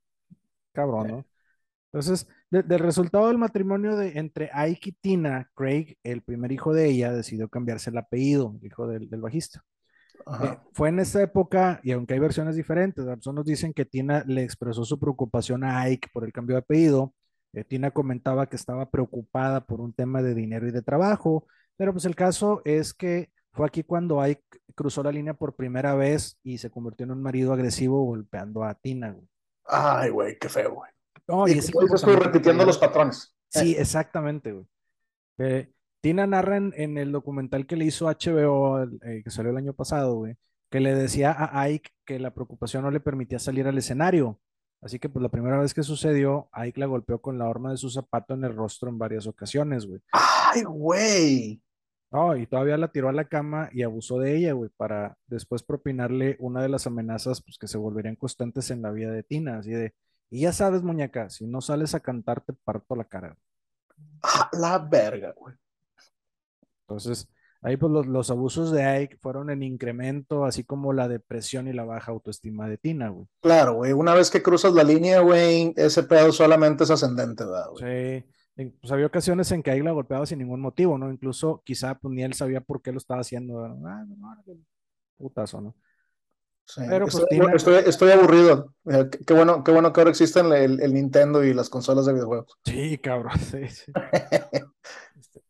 [0.72, 1.24] cabrón, ¿no?
[1.92, 6.86] Entonces, del resultado del matrimonio de, entre Ike y Tina, Craig, el primer hijo de
[6.86, 9.62] ella, decidió cambiarse el apellido, hijo del, bajista.
[10.42, 14.42] Eh, fue en esta época, y aunque hay versiones diferentes, nos dicen que Tina le
[14.42, 17.14] expresó su preocupación a Ike por el cambio de apellido.
[17.54, 21.46] Eh, Tina comentaba que estaba preocupada por un tema de dinero y de trabajo,
[21.78, 24.42] pero pues el caso es que fue aquí cuando Ike
[24.74, 28.74] cruzó la línea por primera vez y se convirtió en un marido agresivo golpeando a
[28.74, 29.16] Tina.
[29.64, 30.97] Ay, güey, qué feo, güey.
[31.28, 33.34] No, y, estoy repitiendo los patrones.
[33.50, 34.66] Sí, exactamente, güey.
[35.38, 39.74] Eh, Tina narra en, el documental que le hizo HBO, eh, que salió el año
[39.74, 40.36] pasado, güey,
[40.70, 44.40] que le decía a Ike que la preocupación no le permitía salir al escenario.
[44.80, 47.76] Así que, pues, la primera vez que sucedió, Ike la golpeó con la horma de
[47.76, 50.00] su zapato en el rostro en varias ocasiones, güey.
[50.12, 51.62] ¡Ay, güey!
[52.10, 55.62] No, y todavía la tiró a la cama y abusó de ella, güey, para después
[55.62, 59.58] propinarle una de las amenazas, pues, que se volverían constantes en la vida de Tina,
[59.58, 59.94] así de,
[60.30, 63.36] y ya sabes, muñeca, si no sales a cantar, te parto la cara.
[64.52, 65.54] la verga, güey.
[66.82, 67.28] Entonces,
[67.62, 71.84] ahí pues los, abusos de Ike fueron en incremento, así como la depresión y la
[71.84, 73.26] baja autoestima de Tina, güey.
[73.40, 73.92] Claro, güey.
[73.92, 78.20] Una vez que cruzas la línea, güey, ese pedo solamente es ascendente, ¿verdad, güey?
[78.20, 78.24] Sí.
[78.80, 81.12] Pues había ocasiones en que Ike la golpeaba sin ningún motivo, ¿no?
[81.12, 83.64] Incluso quizá pues, ni él sabía por qué lo estaba haciendo.
[83.64, 84.44] Ah, no,
[85.16, 85.76] putazo, ¿no?
[86.74, 87.26] Pues,
[87.86, 88.74] estoy, aburrido.
[89.26, 92.58] Qué, bueno, qué bueno que ahora existen el, Nintendo y las consolas de videojuegos.
[92.64, 93.92] Sí, cabrón, este,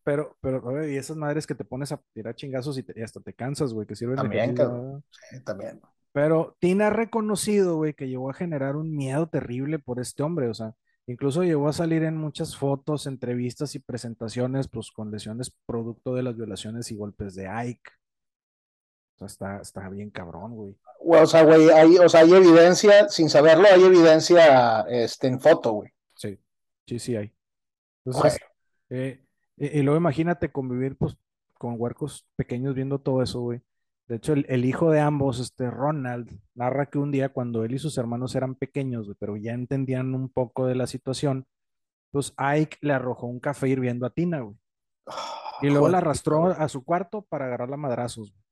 [0.05, 3.73] pero, pero, y esas madres que te pones a tirar chingazos y, hasta te cansas,
[3.73, 5.01] güey, que sirven también, de
[5.31, 5.81] Sí, también.
[6.13, 10.49] Pero Tina ha reconocido, güey, que llegó a generar un miedo terrible por este hombre,
[10.49, 10.75] o sea,
[11.07, 16.23] incluso llegó a salir en muchas fotos, entrevistas y presentaciones, pues con lesiones producto de
[16.23, 17.91] las violaciones y golpes de Ike.
[19.21, 23.09] O sea, está, está bien cabrón, güey o sea, güey, hay, o sea, hay evidencia,
[23.09, 25.91] sin saberlo, hay evidencia este, en foto, güey.
[26.15, 26.39] Sí,
[26.87, 27.33] sí, sí hay.
[28.05, 28.39] Entonces,
[28.91, 29.25] eh,
[29.57, 31.17] y, luego imagínate convivir pues,
[31.55, 33.61] con huercos pequeños viendo todo eso, güey.
[34.07, 37.79] De hecho, el, hijo de ambos, este Ronald, narra que un día cuando él y
[37.79, 41.47] sus hermanos eran pequeños, güey, pero ya entendían un poco de la situación,
[42.11, 44.57] pues Ike le arrojó un café hirviendo a Tina, güey.
[45.07, 48.33] Ah, y luego la arrastró a su cuarto para agarrar la madrazos.
[48.33, 48.48] Güey.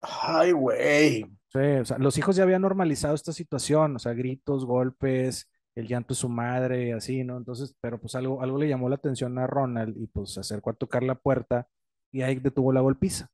[0.00, 1.24] Ay, güey.
[1.48, 5.86] Sí, o sea, los hijos ya habían normalizado esta situación, o sea, gritos, golpes, el
[5.86, 7.36] llanto de su madre, así, ¿no?
[7.36, 10.70] Entonces, pero pues algo, algo le llamó la atención a Ronald y pues se acercó
[10.70, 11.68] a tocar la puerta
[12.10, 13.30] y ahí detuvo la golpiza.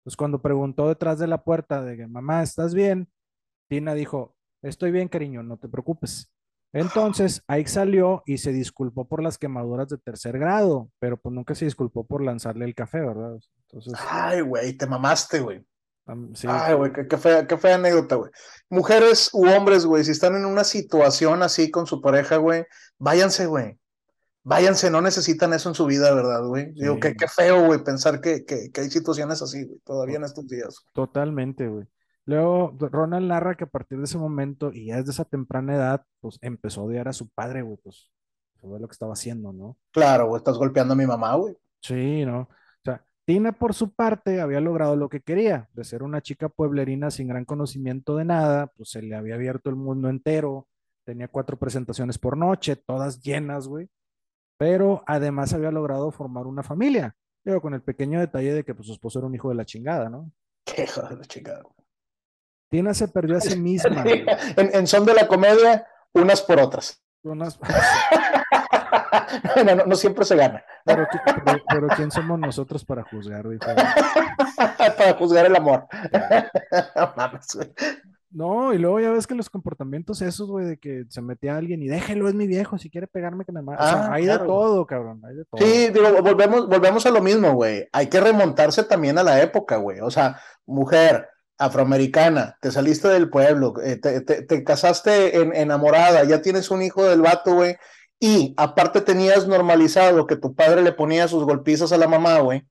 [0.00, 3.08] Entonces, cuando preguntó detrás de la puerta de que, mamá, ¿estás bien?
[3.68, 6.32] Tina dijo, estoy bien, cariño, no te preocupes.
[6.72, 11.54] Entonces, Ike salió y se disculpó por las quemaduras de tercer grado, pero pues nunca
[11.54, 13.38] se disculpó por lanzarle el café, ¿verdad?
[13.66, 13.94] Entonces.
[14.10, 15.64] Ay, güey, te mamaste, güey.
[16.46, 18.30] Ay, güey, qué, fea, qué fea anécdota, güey.
[18.70, 22.64] Mujeres u hombres, güey, si están en una situación así con su pareja, güey,
[22.98, 23.78] váyanse, güey.
[24.42, 26.72] Váyanse, no necesitan eso en su vida, ¿verdad, güey?
[26.72, 30.24] Digo, qué, qué feo, güey, pensar que, que, que, hay situaciones así, güey, todavía en
[30.24, 30.76] estos días.
[30.94, 31.86] Totalmente, güey.
[32.24, 36.04] Luego, Ronald narra que a partir de ese momento, y ya desde esa temprana edad,
[36.20, 38.10] pues empezó a odiar a su padre, güey, pues
[38.60, 39.76] fue lo que estaba haciendo, ¿no?
[39.90, 41.54] Claro, güey, estás golpeando a mi mamá, güey.
[41.80, 42.48] Sí, ¿no?
[43.28, 47.28] Tina, por su parte, había logrado lo que quería, de ser una chica pueblerina sin
[47.28, 50.66] gran conocimiento de nada, pues se le había abierto el mundo entero,
[51.04, 53.90] tenía cuatro presentaciones por noche, todas llenas, güey,
[54.56, 58.86] pero además había logrado formar una familia, pero con el pequeño detalle de que pues,
[58.86, 60.32] su esposo era un hijo de la chingada, ¿no?
[60.64, 61.64] Qué hijo de la chingada.
[62.70, 64.04] Tina se perdió a sí misma.
[64.06, 67.04] en, en son de la comedia, unas por otras.
[67.22, 67.60] Unas...
[69.64, 70.64] no, no, siempre se gana.
[70.84, 71.06] Pero,
[71.96, 73.44] ¿quién somos nosotros para juzgar,
[74.78, 75.86] para juzgar el amor.
[78.30, 81.82] no, y luego ya ves que los comportamientos esos, güey, de que se metía alguien
[81.82, 83.82] y déjelo, es mi viejo, si quiere pegarme que me mate.
[83.82, 85.60] Ah, hay de todo, cabrón, hay de todo.
[85.60, 87.88] Sí, digo, volvemos, volvemos a lo mismo, güey.
[87.92, 90.00] Hay que remontarse también a la época, güey.
[90.00, 96.40] O sea, mujer, afroamericana, te saliste del pueblo, eh, te, te, casaste en, enamorada, ya
[96.40, 97.76] tienes un hijo del vato, güey,
[98.20, 102.66] y aparte tenías normalizado que tu padre le ponía sus golpizas a la mamá, güey,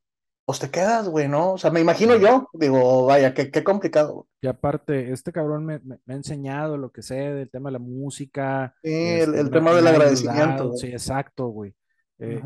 [0.45, 1.53] pues te quedas, güey, ¿no?
[1.53, 4.27] O sea, me imagino yo, digo, vaya, qué, qué complicado.
[4.39, 8.73] Y aparte, este cabrón me, ha enseñado lo que sé del tema de la música.
[8.81, 10.73] Sí, el, este, tema del agradecimiento.
[10.73, 11.75] Sí, exacto, güey.
[12.19, 12.41] Eh,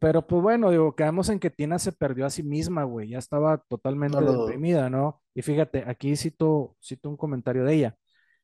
[0.00, 3.18] pero pues bueno, digo, quedamos en que Tina se perdió a sí misma, güey, ya
[3.18, 5.22] estaba totalmente deprimida, ¿no?
[5.34, 7.96] Y fíjate, aquí cito, cito un comentario de ella.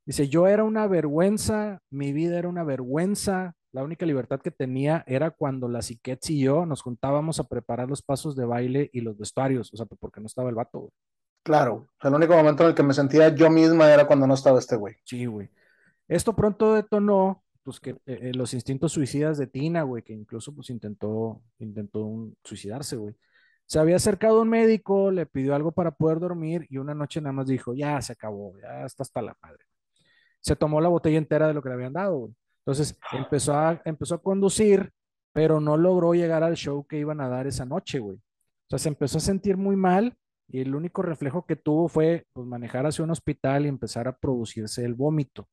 [0.04, 5.04] Dice, yo era una vergüenza, mi vida era una vergüenza, la única libertad que tenía
[5.06, 9.02] era cuando la Siquets y yo nos juntábamos a preparar los pasos de baile y
[9.02, 10.92] los vestuarios, o sea, pues, porque no estaba el vato, güey.
[11.42, 14.58] Claro, el único momento en el que me sentía yo misma era cuando no estaba
[14.58, 14.94] este güey.
[15.04, 15.50] Sí, güey.
[16.08, 20.54] Esto pronto detonó, pues, que eh, eh, los instintos suicidas de Tina, güey, que incluso,
[20.54, 23.14] pues, intentó, intentó suicidarse, güey.
[23.66, 27.34] Se había acercado un médico, le pidió algo para poder dormir y una noche nada
[27.34, 29.66] más dijo, ya se acabó, ya está hasta la madre.
[30.40, 32.34] Se tomó la botella entera de lo que le habían dado, güey.
[32.66, 34.92] Entonces empezó a, empezó a conducir,
[35.32, 38.16] pero no logró llegar al show que iban a dar esa noche, güey.
[38.16, 40.16] O sea, se empezó a sentir muy mal
[40.48, 44.18] y el único reflejo que tuvo fue pues, manejar hacia un hospital y empezar a
[44.18, 45.48] producirse el vómito.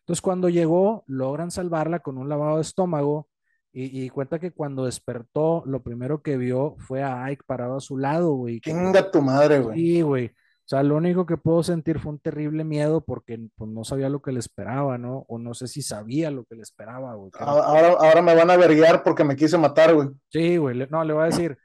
[0.00, 3.28] Entonces, cuando llegó, logran salvarla con un lavado de estómago
[3.72, 7.80] y, y, cuenta que cuando despertó, lo primero que vio fue a Ike parado a
[7.80, 8.60] su lado, güey.
[8.64, 9.78] Venga tu madre, güey.
[9.78, 10.32] Sí, güey.
[10.66, 14.08] O sea, lo único que puedo sentir fue un terrible miedo porque pues, no sabía
[14.08, 15.24] lo que le esperaba, ¿no?
[15.28, 17.30] O no sé si sabía lo que le esperaba, güey.
[17.38, 20.08] Ahora, ahora me van a verguiar porque me quise matar, güey.
[20.28, 20.88] Sí, güey.
[20.90, 21.56] No, le voy a decir,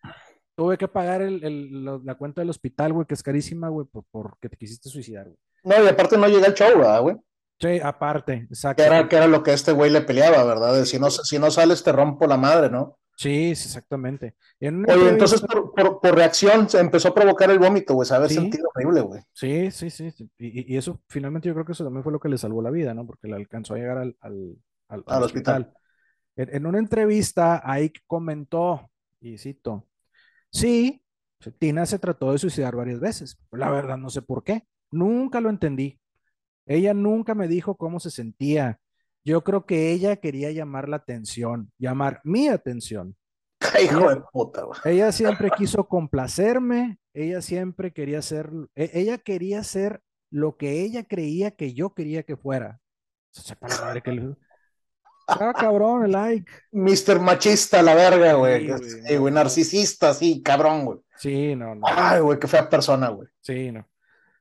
[0.56, 4.50] tuve que pagar el, la cuenta del hospital, güey, que es carísima, güey, por, porque
[4.50, 5.38] te quisiste suicidar, güey.
[5.64, 7.16] No, y aparte no llega el show, ¿verdad, güey?
[7.60, 8.84] Sí, aparte, exacto.
[8.84, 10.76] Que era, que era lo que este güey le peleaba, ¿verdad?
[10.76, 13.00] De si no, si no sales te rompo la madre, ¿no?
[13.22, 14.34] Sí, exactamente.
[14.60, 19.22] Oye, entonces por, reacción se empezó a provocar el vómito, güey, haber sentido horrible, güey.
[19.32, 20.12] Sí, sí, sí.
[20.40, 22.96] Y, eso finalmente yo creo que eso también fue lo que le salvó la vida,
[22.96, 23.06] ¿no?
[23.06, 25.72] Porque le alcanzó a llegar al, al, hospital.
[26.36, 29.88] En, una entrevista, Ike comentó, y cito,
[30.50, 31.04] sí,
[31.60, 33.38] Tina se trató de suicidar varias veces.
[33.52, 34.66] La verdad, no sé por qué.
[34.90, 36.00] Nunca lo entendí.
[36.66, 38.81] Ella nunca me dijo cómo se sentía
[39.24, 43.16] yo creo que ella quería llamar la atención, llamar mi atención.
[43.84, 50.02] Hijo de puta, Ella siempre quiso complacerme, ella siempre quería ser, e, ella quería ser
[50.32, 52.80] lo que ella creía que yo quería que fuera.
[53.32, 54.12] Sepa la madre que
[55.28, 56.52] Ah, cabrón, el like.
[56.72, 58.68] Mister machista, la verga, güey.
[59.08, 61.00] Sí, güey, narcisista, sí, cabrón, güey.
[61.16, 61.88] Sí, no, no.
[61.88, 63.30] Ay, güey, qué fea persona, güey.
[63.40, 63.88] Sí, no.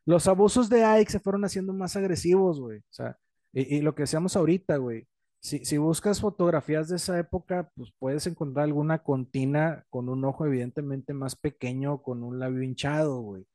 [0.05, 2.79] Los abusos de Ike se fueron haciendo más agresivos, güey.
[2.79, 3.17] O sea,
[3.53, 5.07] y, lo que decíamos ahorita, güey,
[5.41, 10.47] si, si, buscas fotografías de esa época, pues puedes encontrar alguna contina con un ojo
[10.47, 13.47] evidentemente más pequeño, con un labio hinchado, güey.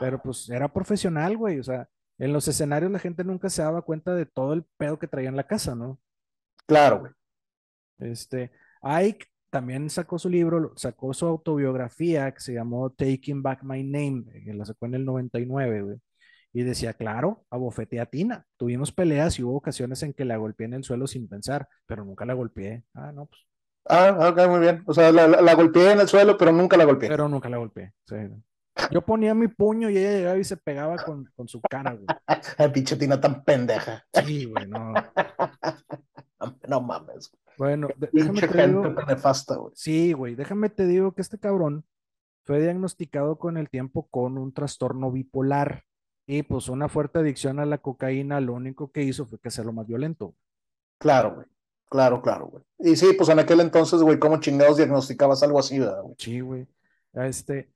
[0.00, 1.58] Pero pues era profesional, güey.
[1.58, 4.98] O sea, en los escenarios la gente nunca se daba cuenta de todo el pedo
[4.98, 6.00] que traía en la casa, ¿no?
[6.66, 7.12] Claro, güey.
[7.98, 13.82] Este, Ike también sacó su libro, sacó su autobiografía que se llamó Taking Back My
[13.82, 16.00] Name, que la sacó en el 99, güey.
[16.56, 18.46] Y decía, claro, abofeteé a Tina.
[18.56, 22.02] Tuvimos peleas y hubo ocasiones en que la golpeé en el suelo sin pensar, pero
[22.02, 22.82] nunca la golpeé.
[22.94, 23.42] Ah, no, pues.
[23.84, 24.82] Ah, ok, muy bien.
[24.86, 27.10] O sea, la, golpeé en el suelo, pero nunca la golpeé.
[27.10, 27.92] Pero nunca la golpeé.
[28.90, 32.06] Yo ponía mi puño y ella llegaba y se pegaba con, su cara, güey.
[32.56, 34.06] Ay, pinche Tina tan pendeja.
[34.24, 34.94] Sí, güey, no.
[36.68, 37.32] no mames.
[37.58, 38.94] Bueno, déjame te digo.
[39.06, 39.72] Nefasta, güey.
[39.76, 41.84] Sí, güey, déjame te digo que este cabrón
[42.44, 45.84] fue diagnosticado con el tiempo con un trastorno bipolar
[46.26, 49.72] y pues una fuerte adicción a la cocaína lo único que hizo fue que hacerlo
[49.72, 50.34] más violento.
[50.98, 51.46] Claro, güey.
[51.88, 52.64] Claro, claro, güey.
[52.78, 55.90] Y sí, pues en aquel entonces, güey, ¿cómo chingados diagnosticabas algo así, güey?
[56.18, 56.66] Sí, güey.
[57.12, 57.70] Este,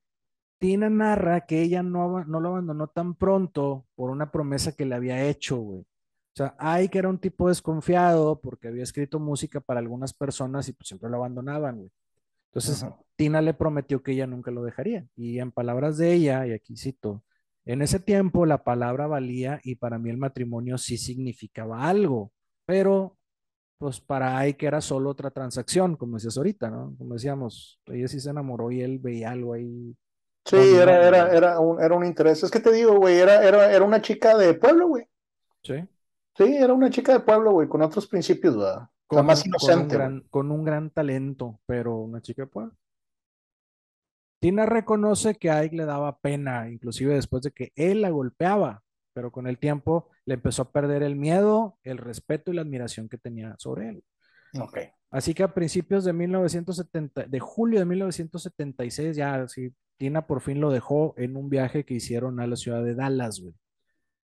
[0.59, 4.97] Tina narra que ella no, no lo abandonó tan pronto por una promesa que le
[4.97, 5.81] había hecho, güey.
[5.81, 6.55] O sea,
[6.91, 11.09] que era un tipo desconfiado porque había escrito música para algunas personas y pues siempre
[11.09, 11.91] lo abandonaban, güey.
[12.53, 12.85] Entonces,
[13.17, 15.07] Tina le prometió que ella nunca lo dejaría.
[15.17, 17.23] Y en palabras de ella, y aquí cito,
[17.73, 22.33] en ese tiempo la palabra valía y para mí el matrimonio sí significaba algo,
[22.67, 23.17] pero
[23.79, 26.95] pues para Ike era solo otra transacción, como decías ahorita, ¿no?
[26.99, 29.97] Como decíamos, ella sí se enamoró y él veía algo ahí.
[30.45, 32.43] Sí, era, era, era, un, era un interés.
[32.43, 35.07] Es que te digo, güey, era, era, era una chica de pueblo, güey.
[35.63, 35.77] Sí.
[36.37, 38.89] Sí, era una chica de pueblo, güey, con otros principios, ¿verdad?
[39.07, 39.97] Con, más inocente.
[39.97, 42.75] Con un, gran, con un, gran, talento, pero una chica de pueblo.
[44.41, 48.83] Tina reconoce que a Ike le daba pena, inclusive después de que él la golpeaba
[49.13, 53.09] pero con el tiempo le empezó a perder el miedo, el respeto y la admiración
[53.09, 54.05] que tenía sobre él.
[54.59, 54.79] Ok.
[55.11, 60.61] Así que a principios de 1970, de julio de 1976, ya sí, Tina por fin
[60.61, 63.55] lo dejó en un viaje que hicieron a la ciudad de Dallas, güey.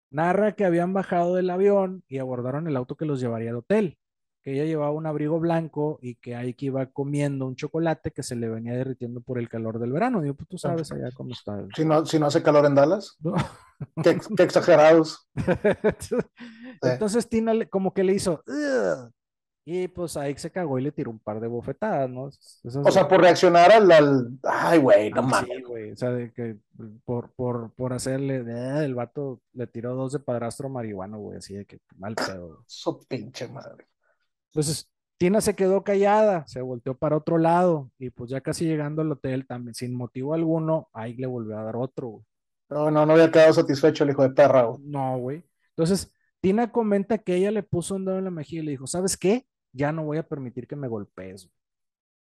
[0.10, 3.98] Narra que habían bajado del avión y abordaron el auto que los llevaría al hotel,
[4.42, 8.36] que ella llevaba un abrigo blanco y que que iba comiendo un chocolate que se
[8.36, 10.22] le venía derritiendo por el calor del verano.
[10.22, 11.64] Digo, pues tú sabes allá cómo está.
[11.76, 13.18] Si no, si no hace calor en Dallas.
[14.04, 15.30] Qué, exagerados.
[16.82, 18.44] Entonces Tina como que le hizo,
[19.64, 22.24] y pues ahí se cagó y le tiró un par de bofetadas, ¿no?
[22.24, 25.58] o sea, por reaccionar al, ay, güey, no mames.
[25.58, 26.58] Sí, güey, o sea, de que
[27.06, 31.54] por, por, por hacerle, eh, el vato le tiró dos de padrastro marihuano, güey, así
[31.54, 32.64] de que mal pedo.
[32.66, 33.86] Su pinche madre.
[34.52, 39.02] Entonces, Tina se quedó callada, se volteó para otro lado y pues ya casi llegando
[39.02, 42.26] al hotel también, sin motivo alguno, ahí le volvió a dar otro, güey.
[42.70, 44.64] No, no, no había quedado satisfecho el hijo de perra.
[44.64, 44.82] Güey.
[44.84, 45.44] No, güey.
[45.70, 48.88] Entonces, Tina comenta que ella le puso un dedo en la mejilla y le dijo,
[48.88, 49.46] ¿sabes qué?
[49.74, 51.50] Ya no voy a permitir que me golpees.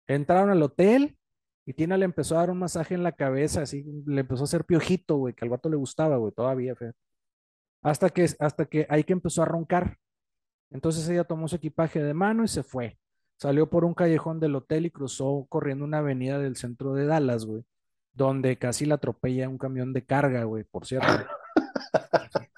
[0.06, 1.16] Entraron al hotel
[1.64, 4.44] y Tina le empezó a dar un masaje en la cabeza, así, le empezó a
[4.44, 6.92] hacer piojito, güey, que al vato le gustaba, güey, todavía, fe.
[7.82, 9.96] Hasta que, hasta que ahí que empezó a roncar.
[10.70, 12.98] Entonces ella tomó su equipaje de mano y se fue.
[13.36, 17.46] Salió por un callejón del hotel y cruzó corriendo una avenida del centro de Dallas,
[17.46, 17.64] güey
[18.12, 21.06] donde casi la atropella un camión de carga, güey, por cierto.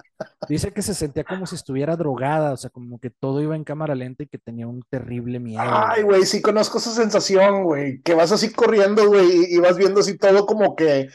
[0.49, 3.63] Dice que se sentía como si estuviera drogada, o sea, como que todo iba en
[3.63, 5.63] cámara lenta y que tenía un terrible miedo.
[5.63, 10.01] Ay, güey, sí conozco esa sensación, güey, que vas así corriendo, güey, y vas viendo
[10.01, 11.07] así todo como que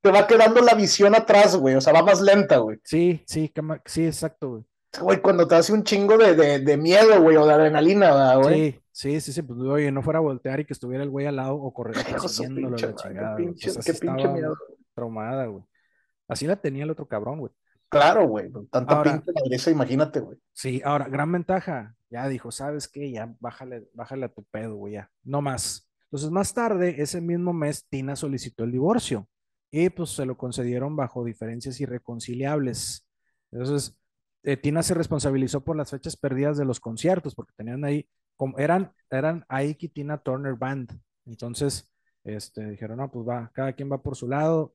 [0.00, 2.78] te va quedando la visión atrás, güey, o sea, va más lenta, güey.
[2.82, 3.52] Sí, sí,
[3.86, 4.64] sí, exacto, güey.
[5.00, 8.72] Güey, cuando te hace un chingo de, de, miedo, güey, o de adrenalina, güey.
[8.72, 11.26] Sí, sí, sí, sí, pues oye, no fuera a voltear y que estuviera el güey
[11.26, 13.36] al lado o correr persiguiéndolo la chingada.
[13.36, 14.56] Qué pinche, qué pinche miedo.
[14.94, 15.64] Traumada, güey.
[16.28, 17.52] Así la tenía el otro cabrón, güey.
[17.88, 20.38] Claro, güey, tanta ahora, pinche iglesia, imagínate, güey.
[20.52, 23.10] Sí, ahora, gran ventaja, ya dijo, ¿sabes qué?
[23.10, 25.90] Ya, bájale, bájale a tu pedo, güey, ya, no más.
[26.04, 29.28] Entonces, más tarde, ese mismo mes, Tina solicitó el divorcio
[29.70, 33.06] y pues se lo concedieron bajo diferencias irreconciliables.
[33.50, 33.98] Entonces,
[34.42, 38.58] eh, Tina se responsabilizó por las fechas perdidas de los conciertos, porque tenían ahí, como
[38.58, 40.90] eran, eran y Tina Turner Band.
[41.26, 41.90] Entonces,
[42.24, 44.74] este, dijeron, no, pues va, cada quien va por su lado.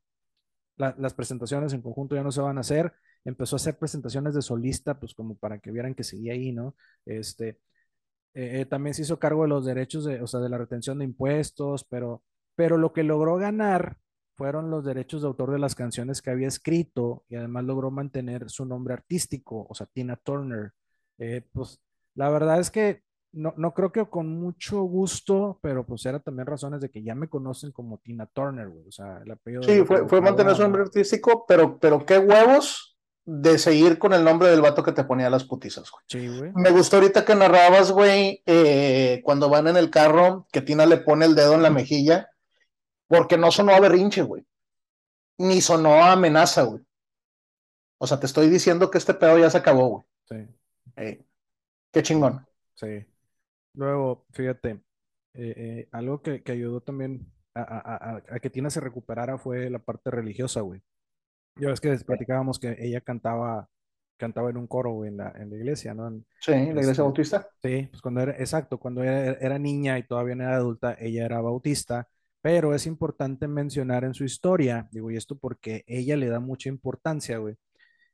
[0.78, 2.94] las presentaciones en conjunto ya no se van a hacer.
[3.26, 6.76] Empezó a hacer presentaciones de solista, pues como para que vieran que seguía ahí, ¿no?
[7.06, 7.60] Este,
[8.34, 11.00] eh, eh, también se hizo cargo de los derechos, de, o sea, de la retención
[11.00, 12.24] de impuestos, pero,
[12.56, 13.98] pero lo que logró ganar
[14.38, 18.50] fueron los derechos de autor de las canciones que había escrito y además logró mantener
[18.50, 20.74] su nombre artístico, o sea, Tina Turner.
[21.18, 21.82] Eh, pues
[22.14, 23.02] la verdad es que
[23.34, 27.16] no, no, creo que con mucho gusto, pero pues era también razones de que ya
[27.16, 28.88] me conocen como Tina Turner, güey.
[28.88, 29.64] O sea, el apellido.
[29.64, 32.96] Sí, fue, fue mantener su nombre artístico, pero, pero qué huevos
[33.26, 36.04] de seguir con el nombre del vato que te ponía las putizas, güey.
[36.08, 36.52] Sí, güey.
[36.56, 40.98] Me gustó ahorita que narrabas, güey, eh, cuando van en el carro, que Tina le
[40.98, 42.30] pone el dedo en la mejilla
[43.08, 44.46] porque no sonó a berrinche, güey.
[45.38, 46.84] Ni sonó a amenaza, güey.
[48.00, 50.48] O sea, te estoy diciendo que este pedo ya se acabó, güey.
[50.96, 51.26] Sí.
[51.92, 52.46] qué chingón.
[52.76, 53.06] Sí.
[53.74, 54.82] Luego, fíjate,
[55.34, 60.62] eh, eh, algo que, ayudó también a, que Tina se recuperara fue la parte religiosa,
[60.62, 60.82] güey.
[61.56, 63.68] Ya ves que platicábamos que ella cantaba,
[64.18, 66.24] cantaba en un coro, güey, en la, en la iglesia, ¿no?
[66.40, 67.50] sí, en la iglesia este, bautista.
[67.64, 71.26] Sí, pues cuando era, exacto, cuando era, era niña y todavía no era adulta, ella
[71.26, 72.08] era bautista
[72.48, 76.70] pero es importante mencionar en su historia, digo, y esto porque ella le da mucha
[76.70, 77.58] importancia, güey.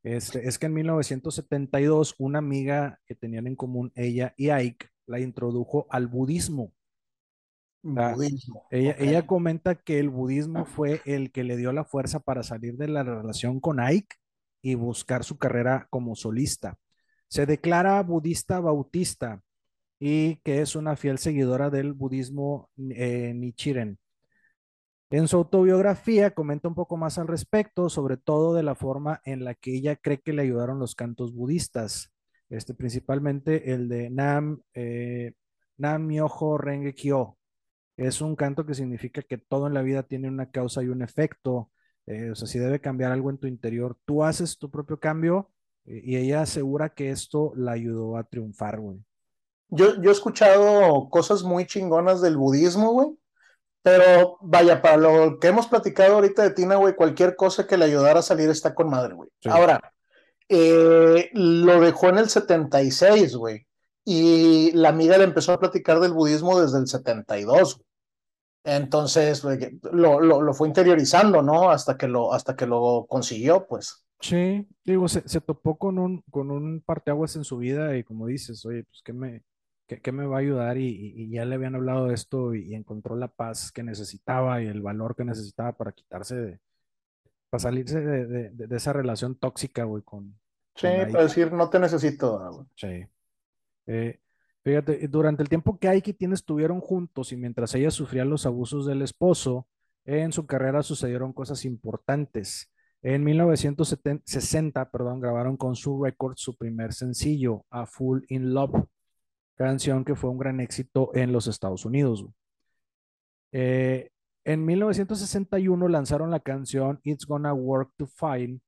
[0.02, 5.20] Este, es que en 1972 una amiga que tenían en común ella y Ike la
[5.20, 6.74] introdujo al budismo.
[7.84, 8.66] budismo.
[8.72, 12.76] Ella, ella comenta que el budismo fue el que le dio la fuerza para salir
[12.76, 14.16] de la relación con Ike
[14.64, 16.80] y buscar su carrera como solista.
[17.28, 19.44] Se declara budista bautista
[20.00, 24.00] y que es una fiel seguidora del budismo eh, Nichiren.
[25.14, 29.44] En su autobiografía comenta un poco más al respecto, sobre todo de la forma en
[29.44, 32.12] la que ella cree que le ayudaron los cantos budistas,
[32.50, 35.34] este, principalmente el de Nam, eh,
[35.78, 37.38] Nam Myoho Renge Kyo.
[37.96, 41.04] Es un canto que significa que todo en la vida tiene una causa y un
[41.04, 41.70] efecto.
[42.08, 45.52] Eh, o sea, si debe cambiar algo en tu interior, tú haces tu propio cambio
[45.86, 48.98] y ella asegura que esto la ayudó a triunfar, güey.
[49.70, 53.16] Yo, yo he escuchado cosas muy chingonas del budismo, güey
[53.84, 57.86] pero vaya, para lo que hemos platicado ahorita de Tina, güey, cualquier cosa que le
[57.86, 59.30] ayudara a salir está con madre, güey.
[59.46, 59.94] Ahora,
[60.48, 63.68] eh, lo dejó en el 76, güey.
[64.06, 67.82] Y la amiga le empezó a platicar del budismo desde el 72.
[68.64, 71.70] Entonces, lo, lo, lo, fue interiorizando, ¿no?
[71.70, 74.06] Hasta que lo, hasta que lo consiguió, pues.
[74.22, 78.28] Sí, digo, se, se topó con un, con un parteaguas en su vida y como
[78.28, 79.44] dices, oye, pues que me,
[79.88, 80.78] ¿qué, me va a ayudar?
[80.78, 84.82] Y, ya le habían hablado de esto y, encontró la paz que necesitaba y el
[84.82, 86.60] valor que necesitaba para quitarse de,
[87.50, 90.36] para salirse de, esa relación tóxica, güey, con...
[90.76, 93.06] Sí, para decir, no te necesito, Sí.
[93.86, 94.20] Eh,
[94.64, 98.46] fíjate, durante el tiempo que Aiki y Tina estuvieron juntos y mientras ella sufría los
[98.46, 99.68] abusos del esposo,
[100.06, 102.72] en su carrera sucedieron cosas importantes.
[103.04, 108.86] En 1960, perdón, grabaron con su record su primer sencillo, A Full in Love,
[109.56, 112.26] canción que fue un gran éxito en los Estados Unidos.
[113.52, 114.10] Eh,
[114.46, 118.60] en 1961 lanzaron la canción It's Gonna Work to Fine,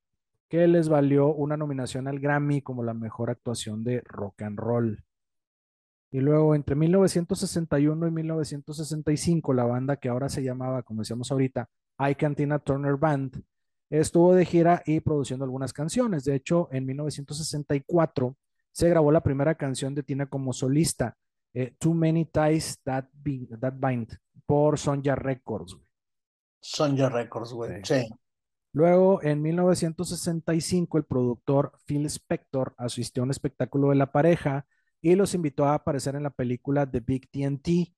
[0.48, 5.04] que les valió una nominación al Grammy como la mejor actuación de rock and roll.
[6.12, 11.68] Y luego entre 1961 y 1965, la banda que ahora se llamaba, como decíamos ahorita,
[12.00, 13.44] I Cantina Turner Band,
[13.90, 16.24] estuvo de gira y produciendo algunas canciones.
[16.24, 18.38] De hecho, en 1964
[18.76, 21.16] se grabó la primera canción de Tina como solista,
[21.54, 25.78] eh, Too Many Ties That, Bind, por Sonja Records.
[26.60, 27.80] Sonja Records, güey.
[27.86, 28.06] Sí.
[28.74, 34.66] Luego, en 1965, el productor Phil Spector asistió a un espectáculo de la pareja
[35.00, 37.96] y los invitó a aparecer en la película The Big TNT.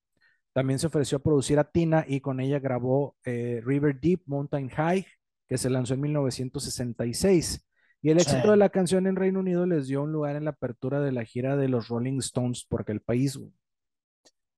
[0.52, 4.68] También se ofreció a producir a Tina y con ella grabó eh, River Deep Mountain
[4.68, 5.04] High,
[5.48, 7.67] que se lanzó en 1966.
[8.08, 10.52] Y el éxito de la canción en Reino Unido les dio un lugar en la
[10.52, 13.38] apertura de la gira de los Rolling Stones por aquel país.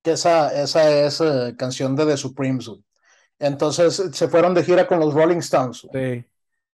[0.02, 2.70] Que esa, esa es eh, canción de The Supremes.
[3.40, 5.80] Entonces se fueron de gira con los Rolling Stones.
[5.92, 6.24] Sí.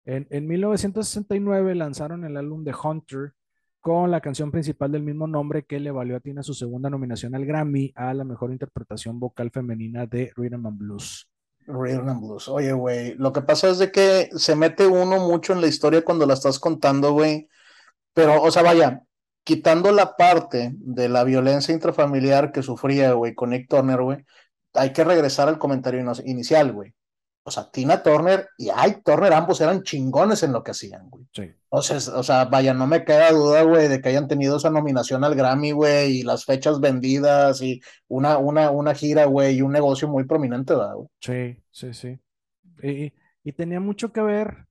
[0.04, 3.34] En, en 1969 lanzaron el álbum The Hunter
[3.78, 7.36] con la canción principal del mismo nombre que le valió a Tina su segunda nominación
[7.36, 11.28] al Grammy a la mejor interpretación vocal femenina de Rhythm and Blues.
[11.66, 12.48] Rhythm and Blues.
[12.48, 16.04] Oye, güey, lo que pasa es de que se mete uno mucho en la historia
[16.04, 17.48] cuando la estás contando, güey.
[18.14, 19.02] Pero, o sea, vaya,
[19.44, 24.24] quitando la parte de la violencia intrafamiliar que sufría, güey, con Nick Turner, güey,
[24.74, 26.94] hay que regresar al comentario inicial, güey
[27.46, 31.26] o sea, Tina Turner y Ike Turner ambos eran chingones en lo que hacían, güey.
[31.30, 31.42] Sí.
[31.42, 35.24] Entonces, o sea, vaya, no me queda duda, güey, de que hayan tenido esa nominación
[35.24, 39.72] al Grammy, güey, y las fechas vendidas y una, una, una gira, güey, y un
[39.72, 41.06] negocio muy prominente, güey?
[41.20, 42.18] Sí, sí, sí.
[42.82, 43.12] Y,
[43.44, 44.66] y, tenía mucho que ver,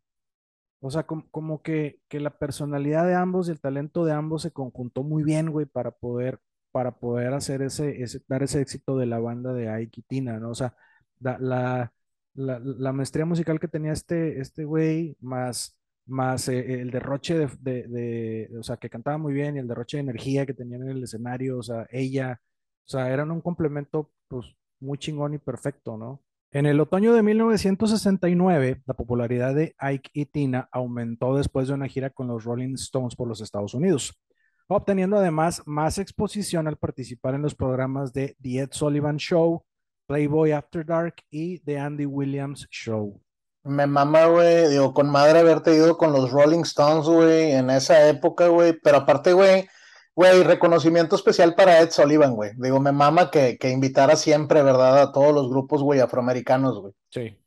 [0.80, 4.52] o sea, como, que, que, la personalidad de ambos y el talento de ambos se
[4.52, 6.40] conjuntó muy bien, güey, para poder,
[6.72, 10.40] para poder hacer ese, ese, dar ese éxito de la banda de Ike y Tina,
[10.40, 10.50] ¿no?
[10.50, 10.76] O sea,
[11.20, 11.94] la
[12.36, 18.64] la, maestría musical que tenía este, este güey, más, más eh, el derroche de, o
[18.64, 21.60] sea, que cantaba muy bien y el derroche de energía que tenía en el escenario,
[21.60, 22.40] o sea, ella,
[22.86, 24.48] o sea, eran un complemento, pues,
[24.80, 26.22] muy chingón y perfecto, ¿no?
[26.52, 31.88] En el otoño de 1969, la popularidad de Ike y Tina aumentó después de una
[31.88, 34.22] gira con los Rolling Stones por los Estados Unidos,
[34.68, 39.66] obteniendo además más exposición al participar en los programas de The Ed Sullivan Show,
[40.08, 43.22] Playboy After Dark y The Andy Williams Show.
[43.64, 48.10] Me mama, güey, digo, con madre haberte ido con los Rolling Stones, güey, en esa
[48.10, 49.68] época, güey, pero aparte, güey,
[50.16, 52.52] güey, reconocimiento especial para Ed Sullivan, güey.
[52.58, 55.02] Digo, me mama que, que invitara siempre, ¿verdad?
[55.02, 56.94] A todos los grupos, güey, afroamericanos, güey.
[57.10, 57.38] Sí,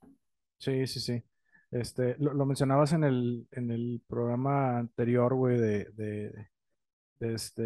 [0.59, 1.23] sí, sí, sí.
[1.71, 6.49] Este, lo, mencionabas en el, en el programa anterior, güey, de,
[7.21, 7.63] este,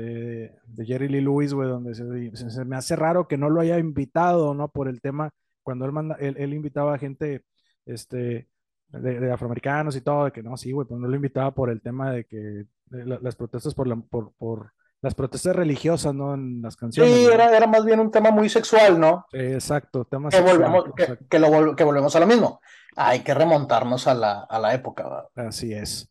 [0.64, 4.54] de Jerry Lee Lewis, güey, donde se, me hace raro que no lo haya invitado,
[4.54, 4.68] ¿no?
[4.68, 5.30] Por el tema,
[5.62, 7.42] cuando él, manda, él, invitaba a gente,
[7.86, 8.48] este,
[8.88, 11.80] de, afroamericanos y todo, de que no, sí, güey, pues no lo invitaba por el
[11.80, 14.72] tema de que las protestas por, la, por, por
[15.02, 16.34] las protestas religiosas, ¿no?
[16.34, 17.12] En las canciones.
[17.14, 19.26] Sí, era, era más bien un tema muy sexual, ¿no?
[19.32, 20.84] Exacto, tema que, sexual, volvemos,
[21.28, 22.60] que, lo que volvemos a lo mismo.
[22.96, 25.48] Hay que remontarnos a la, a la época, ¿verdad?
[25.48, 26.10] Así es.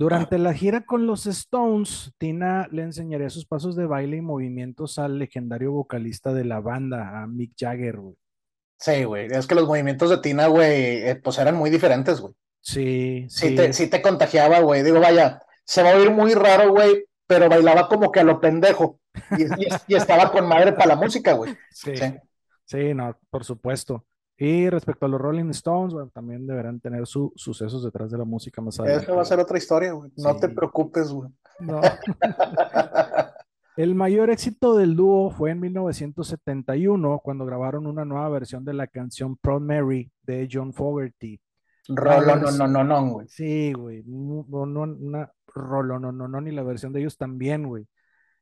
[0.00, 4.98] Durante la gira con los Stones, Tina le enseñaría sus pasos de baile y movimientos
[4.98, 8.16] al legendario vocalista de la banda, a Mick Jagger, güey.
[8.78, 9.26] Sí, güey.
[9.30, 12.32] Es que los movimientos de Tina, güey, eh, pues eran muy diferentes, güey.
[12.62, 14.82] Sí, Sí, sí, te, sí te contagiaba, güey.
[14.82, 18.40] Digo, vaya, se va a oír muy raro, güey, pero bailaba como que a lo
[18.40, 18.98] pendejo.
[19.36, 21.54] Y, y- y estaba con madre para la música, güey.
[21.70, 22.14] sí, Sí.
[22.64, 24.06] sí, no, por supuesto.
[24.42, 28.24] Y respecto a los Rolling Stones, bueno, también deberán tener sus sucesos detrás de la
[28.24, 29.04] música más adelante.
[29.04, 30.10] Eso va a ser otra historia, güey.
[30.16, 30.40] No Sí.
[30.40, 31.28] te preocupes, güey.
[31.58, 31.78] No.
[33.76, 38.86] El mayor éxito del dúo fue en 1971, cuando grabaron una nueva versión de la
[38.86, 41.40] canción Proud Mary de John Fogerty.
[41.88, 43.28] Rolo, no, no, no, no, güey.
[43.28, 47.66] Sí, güey, no, no, una rolo, no, no, no, ni la versión de ellos también,
[47.66, 47.86] güey.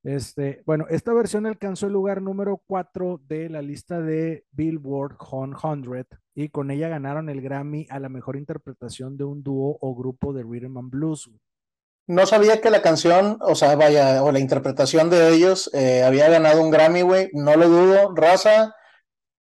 [0.05, 5.51] Este, bueno, esta versión alcanzó el lugar número 4 de la lista de Billboard Hot
[5.61, 9.95] 100 y con ella ganaron el Grammy a la mejor interpretación de un dúo o
[9.97, 11.31] grupo de rhythm and blues.
[12.07, 16.31] No sabía que la canción, o sea, vaya, o la interpretación de ellos eh, había
[16.31, 17.29] ganado un Grammy, güey.
[17.35, 18.15] No lo dudo.
[18.15, 18.75] Raza,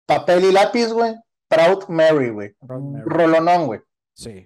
[0.07, 1.13] papel y lápiz, güey.
[1.47, 2.55] Proud Mary, güey.
[3.05, 3.81] Rolonón, güey.
[4.15, 4.45] Sí.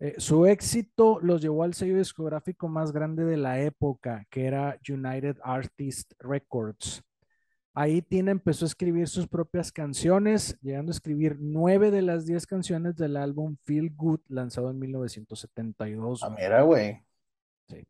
[0.00, 4.78] Eh, su éxito los llevó al sello discográfico más grande de la época, que era
[4.88, 7.02] United Artists Records.
[7.74, 12.46] Ahí Tina empezó a escribir sus propias canciones, llegando a escribir nueve de las diez
[12.46, 16.22] canciones del álbum Feel Good, lanzado en 1972.
[16.22, 17.00] Ah, mira, güey.
[17.68, 17.86] Sí.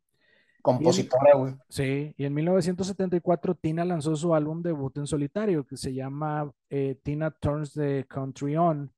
[0.63, 1.55] Compositora, güey.
[1.69, 6.99] Sí, y en 1974 Tina lanzó su álbum debut en solitario, que se llama eh,
[7.03, 8.93] Tina Turns the Country On.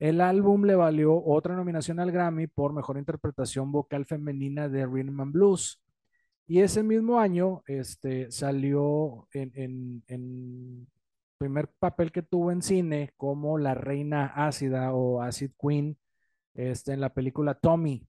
[0.00, 5.20] El álbum le valió otra nominación al Grammy por mejor interpretación vocal femenina de Rhythm
[5.20, 5.82] and Blues.
[6.46, 10.88] Y ese mismo año este, salió en, en,
[11.36, 15.98] primer papel que tuvo en cine como la reina ácida o Acid Queen
[16.54, 18.08] este, en la película Tommy.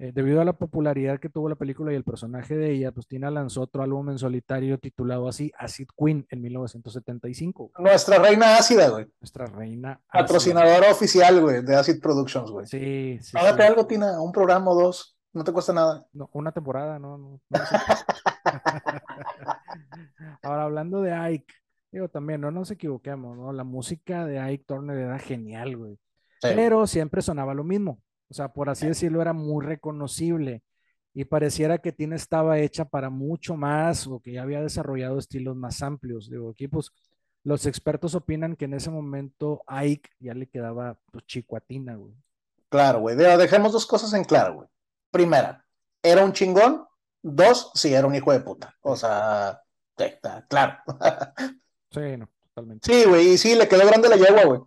[0.00, 3.08] Eh, debido a la popularidad que tuvo la película y el personaje de ella, pues
[3.08, 7.72] Tina lanzó otro álbum en solitario titulado así, Acid Queen, en 1975.
[7.78, 9.08] Nuestra reina ácida, güey.
[9.20, 10.12] Nuestra reina ácida.
[10.12, 12.66] Patrocinadora oficial, güey, de Acid Productions, güey.
[12.66, 13.68] Sí, sí, Hágate sí.
[13.68, 15.16] algo, Tina, un programa o dos.
[15.32, 16.06] No te cuesta nada.
[16.12, 17.40] No, una temporada, no, no.
[20.42, 21.54] Ahora, hablando de Ike,
[21.90, 23.52] digo también, no nos equivoquemos, ¿no?
[23.52, 25.98] La música de Ike Turner era genial, güey.
[26.40, 26.50] Sí.
[26.54, 28.00] Pero siempre sonaba lo mismo.
[28.30, 30.62] O sea, por así decirlo, era muy reconocible.
[31.14, 35.56] Y pareciera que Tina estaba hecha para mucho más o que ya había desarrollado estilos
[35.56, 36.30] más amplios.
[36.30, 36.90] Digo, aquí pues
[37.44, 41.96] los expertos opinan que en ese momento Ike ya le quedaba pues, chico a Tina,
[41.96, 42.14] güey.
[42.68, 43.16] Claro, güey.
[43.16, 44.68] De- Dejemos dos cosas en claro, güey.
[45.10, 45.64] Primera,
[46.02, 46.84] era un chingón.
[47.22, 48.76] Dos, sí, era un hijo de puta.
[48.82, 49.60] O sea,
[49.96, 50.76] sí, está claro.
[51.90, 52.92] Sí, no, totalmente.
[52.92, 54.60] Sí, güey, y sí, le quedó grande la yegua, güey.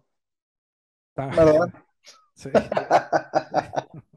[1.09, 1.74] Está- ¿Verdad?
[2.34, 2.49] Sí.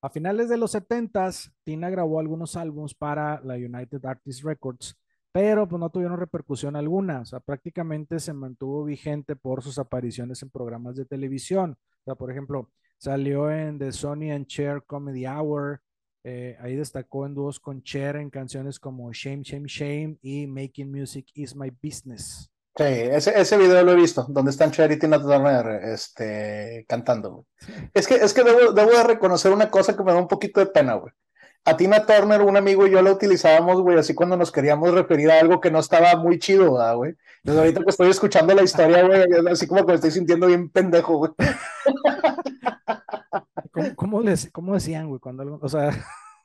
[0.00, 4.96] A finales de los 70s, Tina grabó algunos álbumes para la United Artists Records,
[5.32, 7.20] pero pues no tuvieron repercusión alguna.
[7.22, 11.76] O sea, prácticamente se mantuvo vigente por sus apariciones en programas de televisión.
[12.02, 15.80] O sea, por ejemplo, salió en The Sonny and Cher Comedy Hour.
[16.24, 20.90] eh, ahí destacó en dúos con Cher en canciones como Shame, Shame, Shame y Making
[20.92, 22.50] Music is My Business.
[22.76, 27.30] Sí, ese, ese video lo he visto, donde están Cher y Tina Turner este, cantando,
[27.32, 27.44] güey.
[27.92, 30.60] Es que, es que debo, debo de reconocer una cosa que me da un poquito
[30.60, 31.12] de pena, güey.
[31.64, 35.28] A Tina Turner, un amigo y yo la utilizábamos, güey, así cuando nos queríamos referir
[35.30, 37.14] a algo que no estaba muy chido, ¿verdad, güey.
[37.42, 40.70] Entonces ahorita que estoy escuchando la historia, güey, así como que me estoy sintiendo bien
[40.70, 41.32] pendejo, güey.
[43.72, 45.20] ¿Cómo, cómo les- cómo decían, güey?
[45.20, 45.90] Cuando algo, o sea,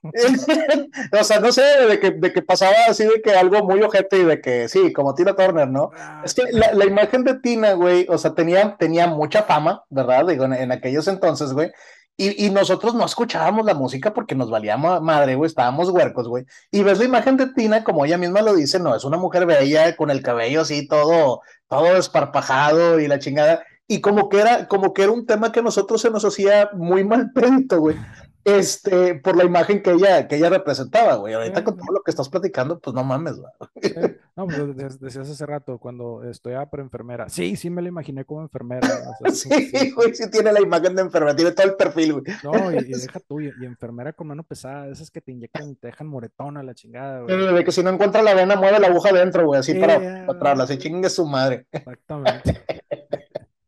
[1.19, 4.17] o sea, no sé, de que, de que pasaba así de que algo muy ojete
[4.19, 5.91] y de que sí, como Tina Turner, ¿no?
[6.23, 10.27] Es que la, la imagen de Tina, güey, o sea, tenía, tenía mucha fama, ¿verdad?
[10.27, 11.71] Digo, en, en aquellos entonces, güey.
[12.15, 16.27] Y, y nosotros no escuchábamos la música porque nos valía ma- madre, güey, estábamos huercos,
[16.27, 16.45] güey.
[16.69, 19.47] Y ves la imagen de Tina, como ella misma lo dice, no, es una mujer
[19.47, 23.63] bella, con el cabello así, todo, todo desparpajado y la chingada.
[23.87, 26.69] Y como que era, como que era un tema que a nosotros se nos hacía
[26.73, 27.97] muy mal prédito, güey.
[28.45, 31.33] Este, por la imagen que ella, que ella representaba, güey.
[31.33, 31.63] Ahorita Sí.
[31.63, 33.51] con todo lo que estás platicando, pues no mames, güey.
[33.81, 33.93] Sí.
[34.35, 37.29] No, pues de- decías hace rato, cuando estudiaba para enfermera.
[37.29, 38.87] Sí, sí me la imaginé como enfermera.
[39.21, 42.23] o sea, Sí, güey, sí tiene la imagen de enfermedad, tiene todo el perfil, güey.
[42.43, 45.69] No, y, y deja tú, y, y enfermera con mano pesada, esas que te inyectan
[45.71, 47.53] y te dejan moretona la chingada, güey.
[47.55, 49.99] De que si no encuentra la vena, mueve la aguja adentro, güey, así Sí, para,
[49.99, 51.65] para atrás, así chingue su madre.
[51.71, 52.61] Exactamente.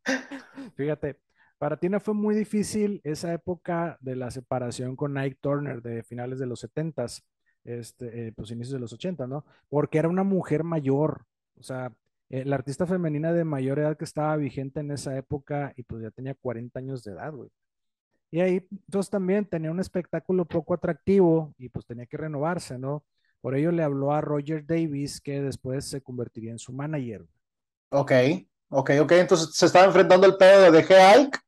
[0.76, 1.18] Fíjate,
[1.66, 6.38] para Tina fue muy difícil esa época de la separación con Ike Turner de finales
[6.38, 7.24] de los 70s,
[7.64, 9.46] este, eh, pues inicios de los 80, ¿no?
[9.68, 11.26] Porque era una mujer mayor,
[11.60, 11.92] o sea,
[12.30, 16.04] eh, la artista femenina de mayor edad que estaba vigente en esa época y pues
[16.04, 17.50] ya tenía 40 años de edad, güey.
[18.30, 23.04] Y ahí, entonces también tenía un espectáculo poco atractivo y pues tenía que renovarse, ¿no?
[23.42, 27.26] Por ello le habló a Roger Davis, que después se convertiría en su manager.
[27.90, 28.12] Ok,
[28.70, 29.12] ok, ok.
[29.14, 31.40] Entonces se estaba enfrentando el pedo de dejé Ike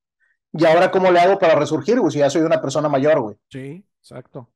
[0.57, 3.37] y ahora cómo le hago para resurgir, güey, si ya soy una persona mayor, güey.
[3.49, 4.51] Sí, exacto.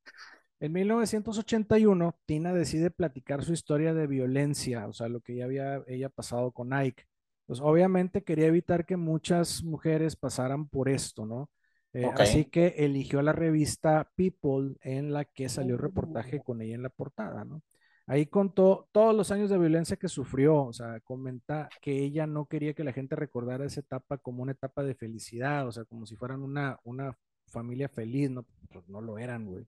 [0.60, 5.82] En 1981, Tina decide platicar su historia de violencia, o sea, lo que ya había
[5.88, 7.06] ella pasado con Ike.
[7.48, 11.50] Pues obviamente quería evitar que muchas mujeres pasaran por esto, ¿no?
[11.94, 16.44] Eh, así que eligió la revista People en la que salió el reportaje oh.
[16.44, 17.62] con ella en la portada, ¿no?
[18.08, 22.46] Ahí contó todos los años de violencia que sufrió, o sea, comenta que ella no
[22.46, 26.06] quería que la gente recordara esa etapa como una etapa de felicidad, o sea, como
[26.06, 29.68] si fueran una, una familia feliz, no, pues no lo eran, güey.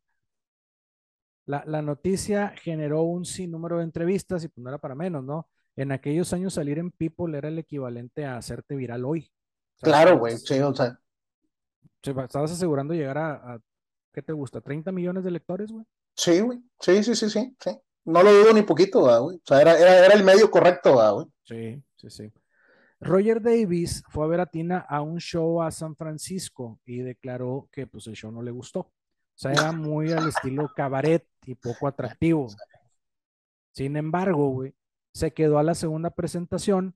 [1.46, 5.50] La, la, noticia generó un sinnúmero de entrevistas y pues no era para menos, ¿no?
[5.76, 9.30] En aquellos años salir en People era el equivalente a hacerte viral hoy.
[9.82, 10.98] Claro, güey, sí, o sea,
[12.02, 13.60] estabas asegurando llegar a,
[14.14, 14.62] ¿qué te gusta?
[14.62, 15.86] ¿30 millones de lectores, güey?
[16.16, 16.60] Sí, güey.
[16.80, 17.82] Sí, sí, sí, sí, sí.
[18.06, 19.38] No lo dudo ni poquito, güey.
[19.38, 21.28] O sea, era, era, el medio correcto, güey.
[21.44, 22.32] Sí, sí, sí.
[23.00, 27.68] Roger Davis fue a ver a Tina a un show a San Francisco y declaró
[27.72, 28.80] que pues el show no le gustó.
[28.80, 28.92] O
[29.36, 32.48] sea, era muy al estilo cabaret y poco atractivo.
[33.72, 34.74] Sin embargo, güey,
[35.14, 36.96] se quedó a la segunda presentación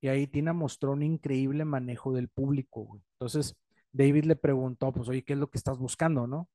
[0.00, 3.02] y ahí Tina mostró un increíble manejo del público, güey.
[3.12, 3.56] Entonces,
[3.92, 6.48] David le preguntó, pues, oye, ¿qué es lo que estás buscando, no?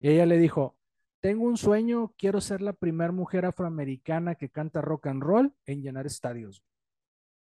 [0.00, 0.76] Y ella le dijo,
[1.22, 5.80] tengo un sueño, quiero ser la primera mujer afroamericana que canta rock and roll en
[5.80, 6.64] llenar estadios.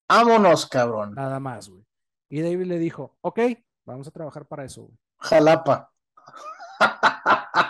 [0.09, 1.15] Vámonos, cabrón.
[1.15, 1.85] Nada más, güey.
[2.27, 3.39] Y David le dijo, ok,
[3.85, 4.99] vamos a trabajar para eso, güey.
[5.19, 5.93] Jalapa.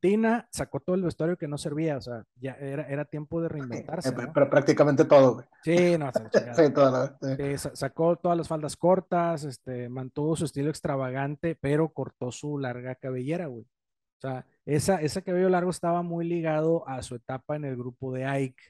[0.00, 3.48] Tina sacó todo el vestuario que no servía, o sea, ya era, era tiempo de
[3.48, 4.12] reinventarse.
[4.12, 5.46] Pero prácticamente todo, güey.
[5.62, 6.10] Sí, no,
[6.56, 7.18] sí, toda
[7.74, 13.46] sacó todas las faldas cortas, este, mantuvo su estilo extravagante, pero cortó su larga cabellera,
[13.46, 13.62] güey.
[13.62, 18.12] O sea, esa, ese cabello largo estaba muy ligado a su etapa en el grupo
[18.12, 18.62] de Ike.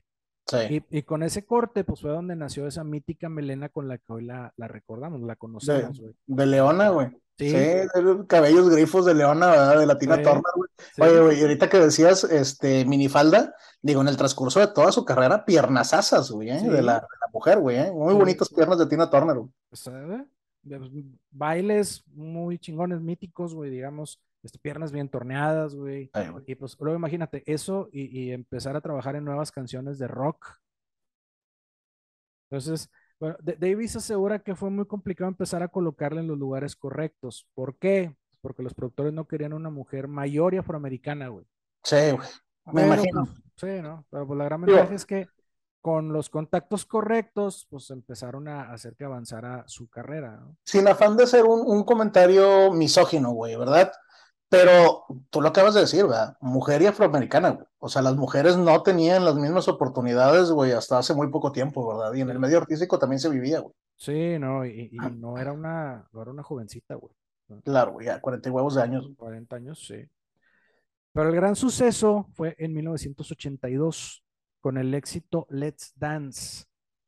[0.46, 0.82] Sí.
[0.90, 4.24] Y, con ese corte, pues fue donde nació esa mítica melena con la que hoy
[4.24, 6.14] la, la recordamos, la conocemos, güey.
[6.26, 7.08] De, Leona, güey.
[7.48, 8.26] Sí.
[8.26, 9.78] cabellos grifos de Leona, ¿verdad?
[9.78, 10.22] De Latina sí.
[10.22, 10.68] Turner, güey.
[10.98, 15.44] Oye, güey, ahorita que decías, este, minifalda, digo, en el transcurso de toda su carrera,
[15.44, 16.60] piernasasas, güey, ¿eh?
[16.62, 17.90] de, la, de, la, mujer, güey, ¿eh?
[17.92, 19.50] Muy bonitas piernas de Tina Turner, güey.
[19.72, 20.22] ¿Sabes?
[20.62, 20.90] Pues,
[21.30, 26.10] bailes muy chingones, míticos, güey, digamos, este, piernas bien torneadas, güey.
[26.46, 30.58] Y pues luego imagínate eso y, y, empezar a trabajar en nuevas canciones de rock.
[32.50, 32.90] Entonces,
[33.20, 37.46] bueno, Davis asegura que fue muy complicado empezar a colocarla en los lugares correctos.
[37.54, 38.16] ¿Por qué?
[38.40, 41.46] Porque los productores no querían una mujer mayor y afroamericana, güey.
[41.84, 42.28] Sí, güey.
[42.72, 43.28] Me imagino.
[43.56, 44.06] Sí, ¿no?
[44.10, 45.28] Pero pues, la gran ventaja es que
[45.82, 50.38] con los contactos correctos, pues empezaron a hacer que avanzara su carrera.
[50.38, 50.56] ¿no?
[50.64, 53.92] Sin afán de ser un, un comentario misógino, güey, ¿verdad?
[54.50, 56.36] Pero tú lo acabas de decir, ¿verdad?
[56.40, 57.66] Mujer y afroamericana, güey.
[57.78, 61.86] O sea, las mujeres no tenían las mismas oportunidades, güey, hasta hace muy poco tiempo,
[61.86, 62.12] ¿verdad?
[62.14, 63.72] Y en el medio artístico también se vivía, güey.
[63.96, 67.14] Sí, no, y, no era una, no era una jovencita, güey.
[67.62, 69.08] Claro, güey, ya 40 huevos de años.
[69.16, 70.04] 40 años, sí.
[71.12, 74.24] Pero el gran suceso fue en 1982
[74.60, 76.64] con el éxito Let's Dance.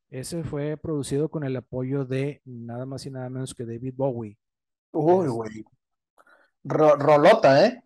[0.09, 4.37] Ese fue producido con el apoyo de nada más y nada menos que David Bowie.
[4.93, 5.65] Uy, güey
[6.63, 7.83] rolota, ¿eh?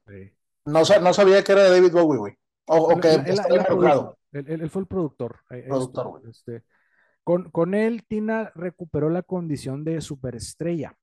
[0.65, 2.37] No, no, sabía que era de David Bowie, güey.
[2.65, 5.39] O, que él, él, fue el productor.
[5.49, 6.63] Eh, productor, este,
[7.23, 10.97] con, con él, Tina recuperó la condición de superestrella.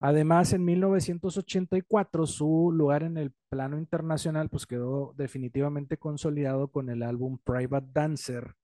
[0.00, 7.04] Además, en 1984, su lugar en el plano internacional pues quedó definitivamente consolidado con el
[7.04, 8.56] álbum Private Dancer,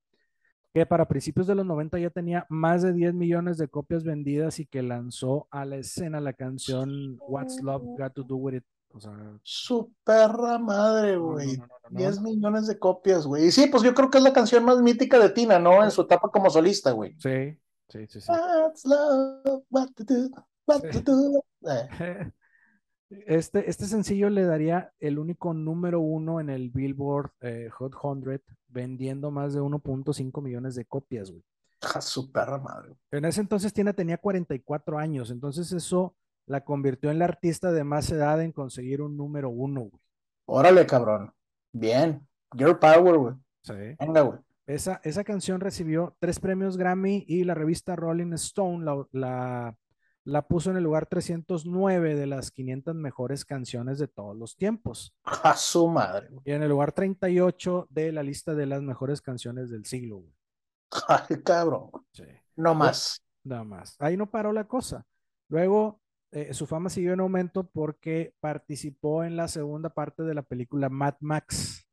[0.79, 4.61] que para principios de los 90 ya tenía más de 10 millones de copias vendidas
[4.61, 8.65] y que lanzó a la escena la canción What's Love Got to Do With It.
[8.93, 9.13] O sea,
[9.43, 11.61] su perra madre, güey.
[11.91, 13.47] 10 millones de copias, güey.
[13.47, 15.83] Y sí, pues yo creo que es la canción más mítica de Tina, ¿no?
[15.83, 17.17] En su etapa como solista, güey.
[17.19, 17.59] Sí,
[17.89, 18.31] sí, sí, sí.
[18.31, 20.31] What's love, what to do,
[20.65, 21.45] what to do.
[21.69, 22.31] Eh.
[23.11, 28.43] Este, este sencillo le daría el único número uno en el Billboard eh, Hot 100,
[28.69, 31.43] vendiendo más de 1.5 millones de copias, güey.
[31.95, 32.97] A su perra madre.
[33.11, 36.15] En ese entonces Tina tenía 44 años, entonces eso
[36.47, 40.03] la convirtió en la artista de más edad en conseguir un número uno, güey.
[40.47, 41.33] Órale, cabrón.
[41.73, 42.27] Bien.
[42.55, 43.35] Your power, güey.
[43.63, 43.75] Sí.
[43.99, 44.39] Venga, güey.
[44.67, 49.77] Esa, esa canción recibió tres premios Grammy y la revista Rolling Stone la, la
[50.29, 55.15] la puso en el lugar 309 de las 500 mejores canciones de todos los tiempos.
[55.25, 56.29] A su madre.
[56.45, 60.23] Y en el lugar 38 de la lista de las mejores canciones del siglo.
[61.09, 61.91] Ay, cabrón.
[62.13, 62.25] Sí.
[62.57, 63.23] No más.
[63.43, 63.97] Nada más.
[63.99, 65.07] Ahí no paró la cosa.
[65.49, 70.43] Luego, eh, su fama siguió en aumento porque participó en la segunda parte de la
[70.43, 71.87] película Mad Max.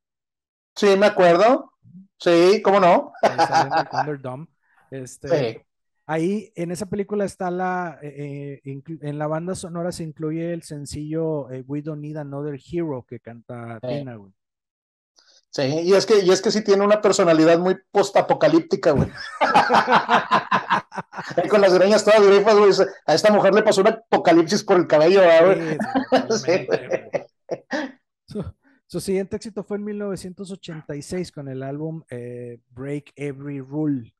[0.76, 1.72] Sí, me acuerdo.
[2.20, 3.14] Sí, ¿cómo no?
[4.92, 5.65] Este, sí.
[6.08, 10.62] Ahí en esa película está la, eh, eh, en la banda sonora se incluye el
[10.62, 14.32] sencillo eh, We Don't Need Another Hero que canta Tina, güey.
[15.50, 19.10] Sí, y es que, y es que sí tiene una personalidad muy post-apocalíptica, güey.
[21.50, 22.72] con las greñas todas grifas, güey.
[23.08, 25.78] A esta mujer le pasó un apocalipsis por el cabello, güey.
[26.38, 26.68] Sí,
[28.28, 28.44] su,
[28.86, 32.04] su, siguiente éxito fue en 1986 con el álbum
[32.76, 34.14] Break Every Rule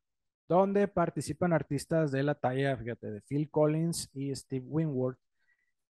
[0.48, 5.16] donde participan artistas de la talla, fíjate, de Phil Collins y Steve Winwood.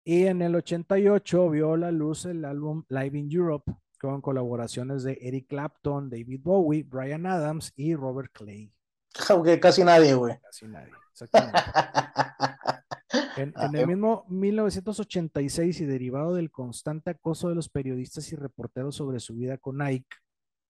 [0.04, 5.18] Y en el 88 vio la luz el álbum Live in Europe con colaboraciones de
[5.20, 8.72] Eric Clapton, David Bowie, Brian Adams y Robert Clay.
[9.30, 10.38] Aunque casi nadie, güey.
[10.40, 11.58] Casi nadie, exactamente.
[13.36, 18.94] en, en, el mismo 1986 y derivado del constante acoso de los periodistas y reporteros
[18.94, 20.16] sobre su vida con Ike,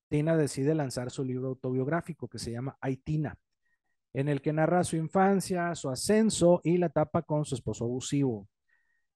[0.09, 3.37] Tina decide lanzar su libro autobiográfico que se llama Aitina
[4.12, 8.48] en el que narra su infancia, su ascenso y la etapa con su esposo abusivo.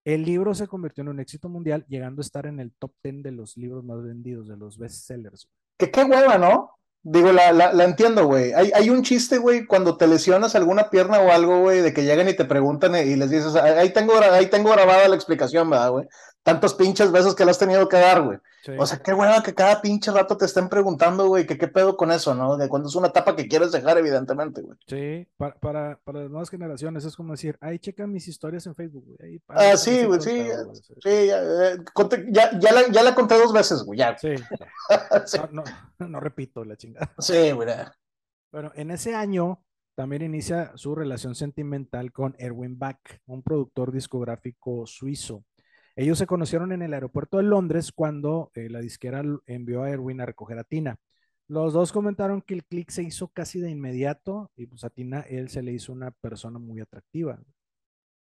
[0.03, 3.23] El libro se convirtió en un éxito mundial, llegando a estar en el top 10
[3.23, 5.47] de los libros más vendidos, de los bestsellers.
[5.77, 6.71] Que qué hueva, ¿no?
[7.03, 8.53] Digo, la, la, entiendo, güey.
[8.53, 12.03] Hay, hay, un chiste, güey, cuando te lesionas alguna pierna o algo, güey, de que
[12.03, 15.89] llegan y te preguntan y les dices, ahí tengo, ahí tengo grabada la explicación, ¿verdad,
[15.89, 16.07] güey?
[16.43, 18.37] Tantos pinches besos que le has tenido que dar, güey.
[18.77, 21.97] O sea, qué bueno que cada pinche rato te estén preguntando, güey, que qué pedo
[21.97, 22.57] con eso, ¿no?
[22.57, 24.77] De cuando es una etapa que quieres dejar, evidentemente, güey.
[24.87, 28.75] Sí, para, para, para, las nuevas generaciones es como decir, ahí checan mis historias en
[28.75, 29.41] Facebook, güey.
[29.47, 30.47] ah, sí, güey, sí,
[31.01, 31.77] sí, ya, eh,
[32.29, 34.17] ya, ya, la, ya la conté dos veces, güey, ya.
[34.17, 34.35] Sí.
[35.51, 35.63] No,
[35.99, 37.11] no, no, repito la chingada.
[37.19, 37.67] Sí, güey.
[38.51, 39.63] Bueno, en ese año
[39.95, 45.43] también inicia su relación sentimental con Erwin Bach, un productor discográfico suizo.
[45.95, 50.21] Ellos se conocieron en el aeropuerto de Londres cuando eh, la disquera envió a Erwin
[50.21, 50.97] a recoger a Tina.
[51.47, 55.21] Los dos comentaron que el click se hizo casi de inmediato y pues a Tina
[55.21, 57.39] él se le hizo una persona muy atractiva.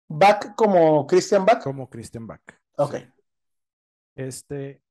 [0.08, 1.62] ¿Bach como Christian Bach?
[1.62, 2.42] Como Christian Bach.
[2.76, 2.96] Ok.
[4.16, 4.82] Este,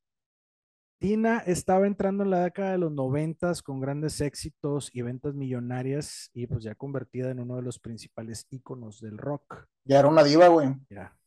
[1.00, 6.30] Tina estaba entrando en la década de los noventas con grandes éxitos y ventas millonarias
[6.34, 9.66] y pues ya convertida en uno de los principales íconos del rock.
[9.86, 10.70] Ya era una diva, güey.
[10.90, 11.18] Ya,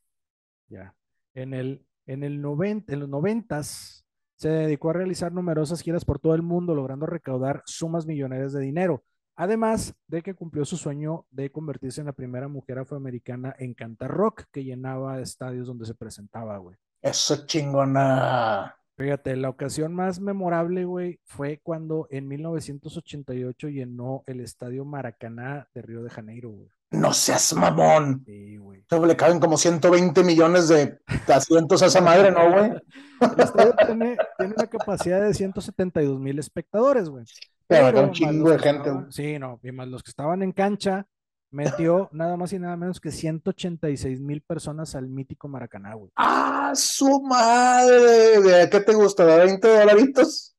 [0.69, 0.95] ya.
[1.35, 4.05] En, el, en, el en los noventas
[4.37, 8.61] se dedicó a realizar numerosas giras por todo el mundo, logrando recaudar sumas millonarias de
[8.61, 9.05] dinero.
[9.37, 14.11] Además de que cumplió su sueño de convertirse en la primera mujer afroamericana en cantar
[14.11, 16.77] rock que llenaba estadios donde se presentaba, güey.
[17.01, 18.77] Eso chingona.
[18.97, 25.83] Fíjate, la ocasión más memorable, güey, fue cuando en 1988 llenó el estadio Maracaná de
[25.83, 26.69] Río de Janeiro, güey.
[26.93, 28.23] No seas mamón.
[28.27, 28.85] Sí, güey.
[28.91, 32.73] Le caben como 120 millones de asientos a esa madre, ¿no, güey?
[33.21, 37.25] El estadio tiene, una capacidad de 172 mil espectadores, güey.
[37.67, 38.91] Pero, un chingo de gente.
[39.09, 41.07] sí, no, y más los que estaban en cancha,
[41.51, 46.11] metió nada más y nada menos que 186 mil personas al mítico Maracaná, güey.
[46.17, 48.43] ¡Ah, su madre!
[48.43, 49.25] ¿De qué te gusta?
[49.25, 50.55] ¿De 20 dolaritos?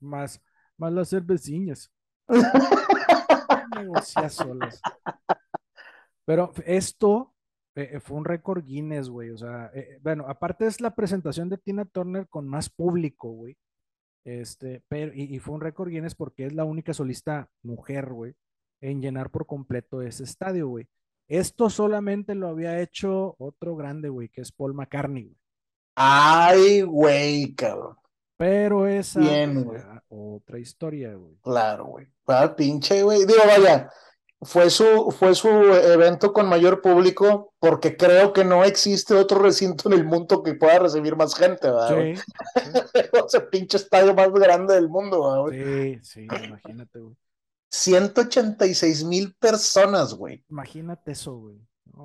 [0.00, 0.40] Más,
[0.78, 1.90] más las cerveciñas.
[4.30, 4.80] solas.
[6.24, 7.34] Pero esto
[7.74, 9.30] eh, fue un récord Guinness, güey.
[9.30, 13.56] O sea, eh, bueno, aparte es la presentación de Tina Turner con más público, güey.
[14.24, 18.34] Este, pero, y, fue un récord Guinness porque es la única solista mujer, güey,
[18.80, 20.88] en llenar por completo ese estadio, güey.
[21.28, 25.38] Esto solamente lo había hecho otro grande, güey, que es Paul McCartney, güey.
[25.96, 27.96] Ay, güey, cabrón.
[28.36, 29.64] Pero esa Bien,
[30.08, 31.36] otra historia, güey.
[31.40, 32.06] Claro, güey.
[32.26, 33.26] Ah, pinche, güey.
[33.26, 33.90] Digo, vaya,
[34.40, 39.88] fue su, fue su evento con mayor público porque creo que no existe otro recinto
[39.88, 42.14] en el mundo que pueda recibir más gente, ¿verdad?
[42.14, 42.22] Sí.
[43.26, 45.64] Ese pinche estadio más grande del mundo, ¿verdad?
[45.64, 47.16] Sí, sí, imagínate, güey.
[47.70, 50.44] 186 mil personas, güey.
[50.48, 51.58] Imagínate eso, güey.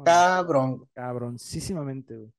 [0.04, 0.88] Cabrón.
[0.94, 2.34] Cabroncísimamente, güey.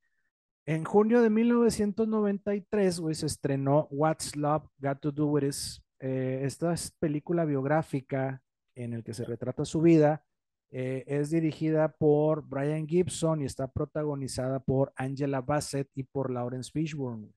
[0.66, 5.54] En junio de 1993, güey, se estrenó What's Love Got to Do With It.
[6.00, 8.42] Eh, esta es película biográfica
[8.74, 10.24] en el que se retrata su vida.
[10.72, 16.70] Eh, es dirigida por Brian Gibson y está protagonizada por Angela Bassett y por Lawrence
[16.70, 17.32] Fishburne.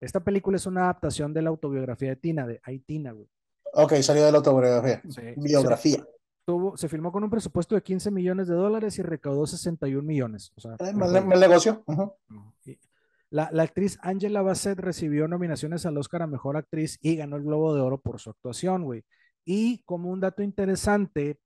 [0.00, 3.28] Esta película es una adaptación de la autobiografía de Tina, de Aitina, güey.
[3.74, 5.00] Ok, salió de la autobiografía.
[5.36, 6.04] biografía.
[6.44, 10.52] tuvo, se filmó con un presupuesto de 15 millones de dólares y recaudó 61 millones.
[10.56, 11.84] O sea, eh, negocio.
[13.30, 17.44] la, la, actriz Angela Bassett recibió nominaciones al Oscar a Mejor Actriz y ganó el
[17.44, 19.04] Globo de Oro por su actuación, güey.
[19.44, 21.38] Y como un dato interesante,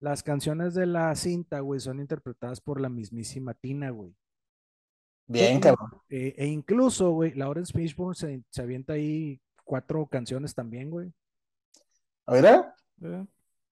[0.00, 4.14] las canciones de la cinta, güey, son interpretadas por la mismísima Tina, güey.
[5.26, 5.90] Bien, cabrón.
[6.08, 11.12] E, e, incluso, güey, Lawrence Fishburne se, se, avienta ahí cuatro canciones también, güey.
[12.26, 12.64] ¿A ver?
[13.02, 13.26] ¿Eh?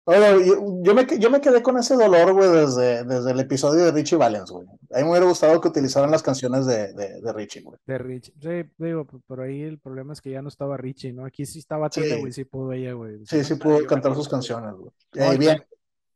[0.06, 4.16] Yo, me, yo me quedé con ese dolor, güey, desde, desde el episodio de Richie
[4.16, 4.66] Valens, güey.
[4.90, 7.78] A mí me hubiera gustado que utilizaran las canciones de, de, Richie, güey.
[7.86, 8.34] De Richie.
[8.40, 11.24] Sí, digo, por ahí el problema es que ya no estaba Richie, ¿no?
[11.24, 13.24] Aquí sí estaba Tina, güey, sí pudo ella, güey.
[13.26, 15.38] Sí, sí pudo cantar sus canciones, güey.
[15.38, 15.62] bien.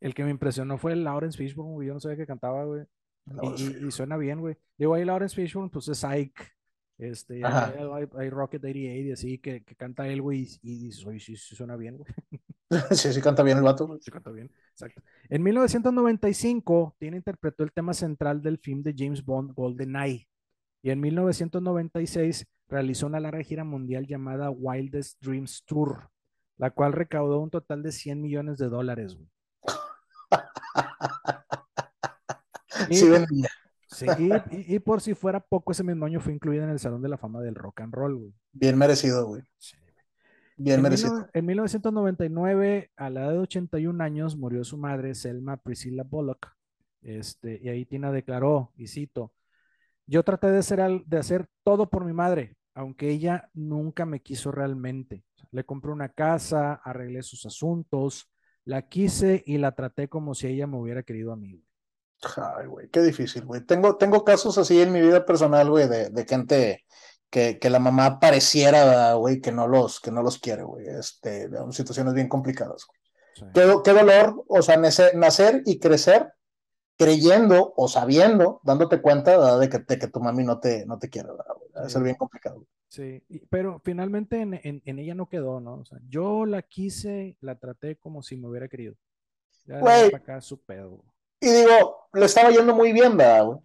[0.01, 1.89] El que me impresionó fue el Lawrence Fishburne, güey.
[1.89, 2.83] Yo no sabía que cantaba, güey.
[3.57, 4.57] Y, y, suena bien, güey.
[4.77, 6.56] Digo, ahí Lawrence Fishburne, pues es Ike.
[6.99, 11.37] Este, hay, Rocket 88 y así que, que canta él, güey, y, dices, oye, sí,
[11.37, 12.09] sí, suena bien, güey.
[12.91, 13.99] sí, sí canta bien el vato.
[14.01, 15.03] Sí canta bien, exacto.
[15.29, 20.27] En 1995, Tina interpretó el tema central del film de James Bond, GoldenEye.
[20.83, 26.09] Y en 1996 realizó una larga gira mundial llamada Wildest Dreams Tour,
[26.57, 29.29] la cual recaudó un total de 100 millones de dólares, güey.
[32.91, 33.49] sí, vendía.
[33.97, 34.07] Sí,
[34.51, 37.17] y, por si fuera poco, ese mismo año fue incluida en el Salón de la
[37.17, 38.35] Fama del Rock and Roll, güey.
[38.53, 39.43] Bien merecido, güey.
[39.57, 39.75] Sí.
[40.59, 41.29] Bien merecido.
[41.33, 46.55] en 1999, a la edad de 81 años, murió su madre, Selma Priscilla Bullock.
[47.01, 49.33] Este, y ahí Tina declaró, y cito,
[50.07, 54.53] yo traté de hacer, de hacer todo por mi madre, aunque ella nunca me quiso
[54.53, 55.25] realmente.
[55.53, 58.31] Le compré una casa, arreglé sus asuntos,
[58.65, 61.66] la quise y la traté como si ella me hubiera querido a mí.
[62.23, 63.61] Ay, güey, qué difícil, güey.
[63.63, 66.85] Tengo, tengo casos así en mi vida personal, güey, de, de gente
[67.31, 70.87] que, que la mamá pareciera, güey, que no los, que no los quiere, güey.
[70.87, 73.53] Este, situaciones bien complicadas, güey.
[73.53, 76.33] Qué, qué, dolor, o sea, nacer, y crecer
[76.97, 81.11] creyendo o sabiendo, dándote cuenta de que, de que, tu mami no te, no te
[81.11, 81.55] quiere, ¿verdad?
[81.75, 82.65] Debe ser bien complicado.
[82.89, 85.75] Sí, pero finalmente en, en, en, ella no quedó, ¿no?
[85.75, 88.95] O sea, yo la quise, la traté como si me hubiera querido.
[89.67, 91.05] Ya güey, acá su pedo.
[91.41, 93.59] Y digo, le estaba yendo muy bien, ¿verdad, güey?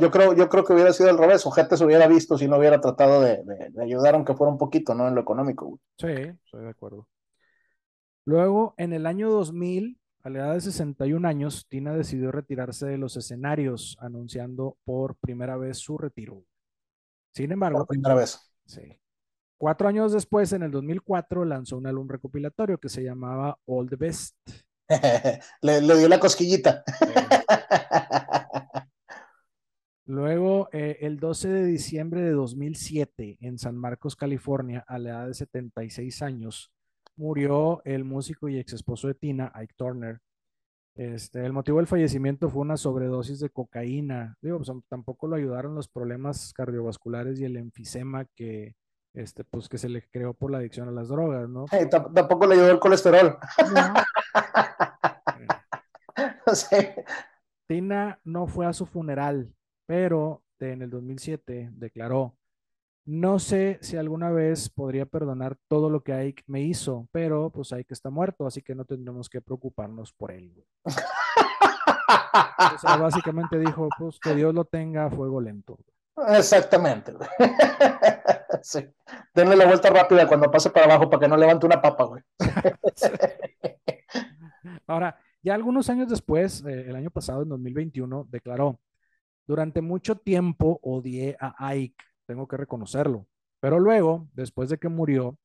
[0.00, 1.46] yo creo, yo creo que hubiera sido al revés.
[1.46, 4.94] Ojete se hubiera visto si no hubiera tratado de, de, ayudar, aunque fuera un poquito,
[4.94, 5.08] ¿no?
[5.08, 5.66] En lo económico.
[5.66, 5.80] Güey.
[5.98, 7.08] Sí, estoy de acuerdo.
[8.26, 12.98] Luego, en el año 2000, a la edad de 61 años, Tina decidió retirarse de
[12.98, 16.44] los escenarios, anunciando por primera vez su retiro.
[17.34, 18.52] Sin embargo, por primera vez.
[18.66, 18.98] Sí.
[19.58, 23.96] Cuatro años después, en el 2004, lanzó un álbum recopilatorio que se llamaba All the
[23.96, 24.36] Best.
[25.62, 26.84] le, dio la cosquillita.
[30.06, 35.26] Luego, eh, el 12 de diciembre de 2007, en San Marcos, California, a la edad
[35.28, 36.70] de 76 años,
[37.16, 40.20] murió el músico y ex esposo de Tina, Ike Turner.
[40.94, 44.36] Este, el motivo del fallecimiento fue una sobredosis de cocaína.
[44.42, 48.74] Digo, pues, tampoco lo ayudaron los problemas cardiovasculares y el enfisema que,
[49.14, 51.66] este, pues, que se le creó por la adicción a las drogas, ¿no?
[51.90, 53.38] tampoco le ayudó el colesterol.
[57.66, 59.54] Tina no fue a su funeral
[59.86, 62.36] pero en el 2007 declaró,
[63.06, 67.70] no sé si alguna vez podría perdonar todo lo que Ike me hizo, pero pues
[67.72, 70.64] Ike está muerto, así que no tendremos que preocuparnos por él.
[70.84, 75.78] o sea, básicamente dijo, pues que Dios lo tenga a fuego lento.
[76.16, 77.12] Exactamente.
[78.62, 78.86] sí.
[79.34, 82.22] Denle la vuelta rápida cuando pase para abajo para que no levante una papa, güey.
[84.86, 88.80] Ahora, ya algunos años después, eh, el año pasado, en 2021, declaró,
[89.46, 91.96] durante mucho tiempo odié a Ike,
[92.26, 93.26] tengo que reconocerlo,
[93.60, 95.36] pero luego, después de que murió,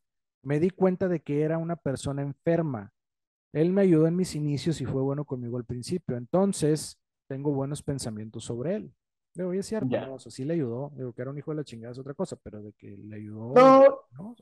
[0.41, 2.93] me di cuenta de que era una persona enferma.
[3.51, 6.97] Él me ayudó en mis inicios y fue bueno conmigo al principio, entonces
[7.27, 8.93] tengo buenos pensamientos sobre él.
[9.33, 11.99] Digo, es cierto, sí le ayudó, digo que era un hijo de la chingada es
[11.99, 13.53] otra cosa, pero de que le ayudó.
[13.53, 14.35] No,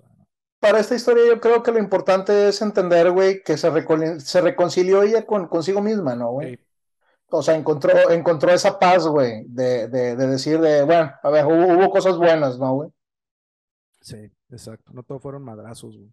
[0.59, 3.71] para esta historia yo creo que lo importante es entender, güey, que se,
[4.19, 6.59] se reconcilió ella con, consigo misma, ¿no, güey?
[7.29, 11.45] o sea, encontró, encontró esa paz, güey, de, de, de, decir, de, bueno, a ver,
[11.45, 12.89] hubo, cosas buenas, ¿no, güey?
[13.99, 14.93] Sí, exacto.
[14.93, 16.09] No todos fueron madrazos, güey.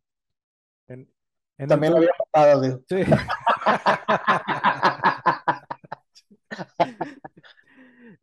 [1.69, 2.73] También había patadas, güey.
[2.89, 3.05] Sí.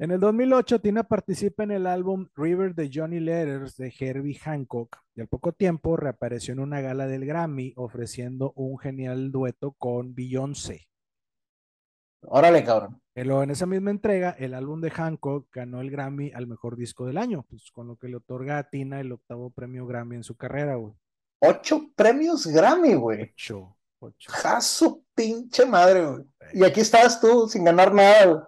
[0.02, 4.98] en el 2008, Tina participa en el álbum River de Johnny Letters de Herbie Hancock
[5.14, 10.16] y al poco tiempo reapareció en una gala del Grammy ofreciendo un genial dueto con
[10.16, 10.88] Beyoncé.
[12.22, 13.00] Órale, cabrón.
[13.14, 17.06] Pero en esa misma entrega, el álbum de Hancock ganó el Grammy al mejor disco
[17.06, 20.24] del año, pues con lo que le otorga a Tina el octavo premio Grammy en
[20.24, 20.96] su carrera, güey.
[21.42, 23.22] Ocho premios Grammy, güey.
[23.22, 23.78] Ocho.
[24.28, 26.24] Jaso pinche madre, güey.
[26.54, 28.42] Y aquí estás tú sin ganar nada, güey.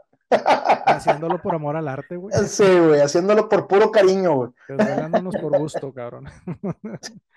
[0.85, 2.33] Haciéndolo por amor al arte, güey.
[2.47, 4.51] Sí, güey, haciéndolo por puro cariño, güey.
[4.67, 6.25] Desvelándonos por gusto, cabrón.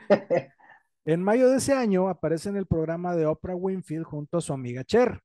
[1.05, 4.53] en mayo de ese año aparece en el programa de Oprah Winfield junto a su
[4.53, 5.23] amiga Cher,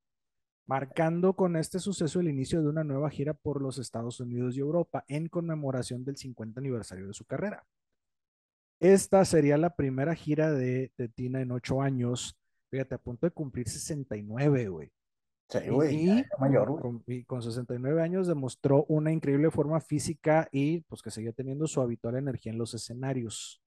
[0.66, 4.60] marcando con este suceso el inicio de una nueva gira por los Estados Unidos y
[4.60, 7.66] Europa en conmemoración del 50 aniversario de su carrera.
[8.80, 12.36] Esta sería la primera gira de, de Tina en ocho años.
[12.72, 14.92] Fíjate, a punto de cumplir 69, güey.
[15.52, 16.08] Sí, güey.
[16.08, 21.12] Y, mayor, con, y, con, 69 años demostró una increíble forma física y pues que
[21.12, 23.62] seguía teniendo su habitual energía en los escenarios.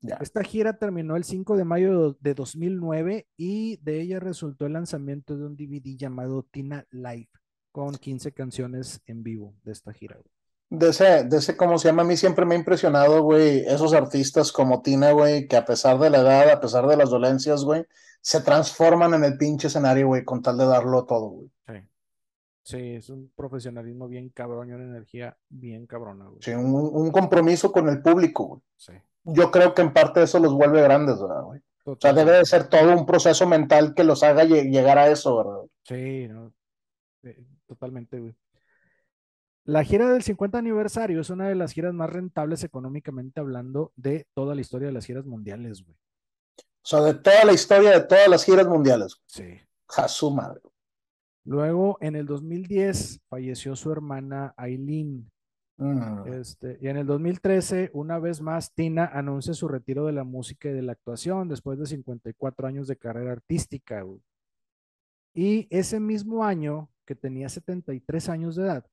[0.00, 0.16] Ya.
[0.16, 5.38] Esta gira terminó el 5 de mayo de 2009 y de ella resultó el lanzamiento
[5.38, 7.30] de un DVD llamado Tina Live
[7.70, 10.16] con 15 canciones en vivo de esta gira.
[10.16, 10.41] Güey.
[10.74, 12.00] De ese, de ese, ¿cómo se llama?
[12.00, 15.98] A mí siempre me ha impresionado, güey, esos artistas como Tina, güey, que a pesar
[15.98, 17.84] de la edad, a pesar de las dolencias, güey,
[18.22, 21.50] se transforman en el pinche escenario, güey, con tal de darlo todo, güey.
[21.66, 21.74] Sí.
[22.64, 26.38] Sí, es un profesionalismo bien cabrón y una energía bien cabrona, güey.
[26.40, 28.60] Sí, un, un compromiso con el público, güey.
[28.76, 28.94] Sí.
[29.24, 31.60] Yo creo que en parte eso los vuelve grandes, ¿verdad, güey?
[31.84, 35.36] O sea, debe de ser todo un proceso mental que los haga llegar a eso,
[35.36, 35.60] ¿verdad?
[35.82, 36.50] Sí, no.
[37.24, 38.34] Eh, totalmente, güey.
[39.64, 44.26] La gira del 50 aniversario es una de las giras más rentables económicamente hablando de
[44.34, 45.96] toda la historia de las giras mundiales, güey.
[46.56, 49.20] O sea, de toda la historia de todas las giras mundiales.
[49.26, 49.60] Sí.
[49.96, 50.60] A su madre.
[51.44, 55.30] Luego, en el 2010, falleció su hermana Aileen.
[55.76, 56.26] Mm.
[56.26, 60.70] Este, y en el 2013, una vez más, Tina anuncia su retiro de la música
[60.70, 64.02] y de la actuación después de 54 años de carrera artística.
[64.02, 64.20] Güey.
[65.34, 68.86] Y ese mismo año, que tenía 73 años de edad,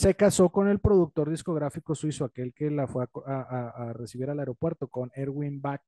[0.00, 4.30] se casó con el productor discográfico suizo, aquel que la fue a, a, a recibir
[4.30, 5.82] al aeropuerto, con Erwin Bach.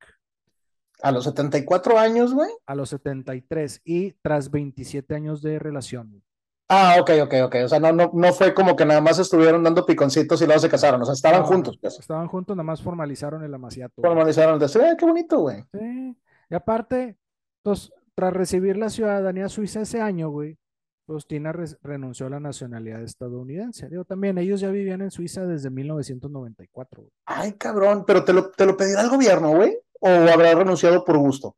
[1.03, 2.51] ¿A los 74 años, güey?
[2.67, 6.23] A los 73 y tras 27 años de relación.
[6.69, 7.57] Ah, ok, ok, ok.
[7.65, 10.61] O sea, no, no, no fue como que nada más estuvieron dando piconcitos y luego
[10.61, 11.01] se casaron.
[11.01, 11.79] O sea, estaban No, juntos.
[11.81, 11.99] Pues.
[11.99, 14.01] Estaban juntos, nada más formalizaron el amaciato.
[14.01, 14.83] Formalizaron el deseo.
[14.83, 15.65] Eh, qué bonito, güey.
[15.73, 16.17] Sí.
[16.51, 17.17] Y aparte,
[17.63, 20.59] pues, tras recibir la ciudadanía suiza ese año, güey,
[21.07, 23.89] pues Tina re- renunció a la nacionalidad estadounidense.
[23.89, 27.03] Digo, también ellos ya vivían en Suiza desde 1994.
[27.03, 27.13] güey.
[27.27, 28.05] Ay, cabrón.
[28.07, 29.77] Pero te lo, te lo pedirá el gobierno, güey.
[30.01, 31.55] ¿O habrá renunciado por gusto?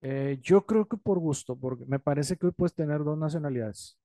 [0.00, 3.98] Eh, yo creo que por gusto, porque me parece que hoy puedes tener dos nacionalidades.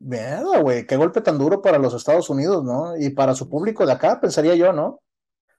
[0.00, 0.86] Mierda, güey.
[0.86, 2.96] Qué golpe tan duro para los Estados Unidos, ¿no?
[2.96, 5.00] Y para su público de acá, pensaría yo, ¿no?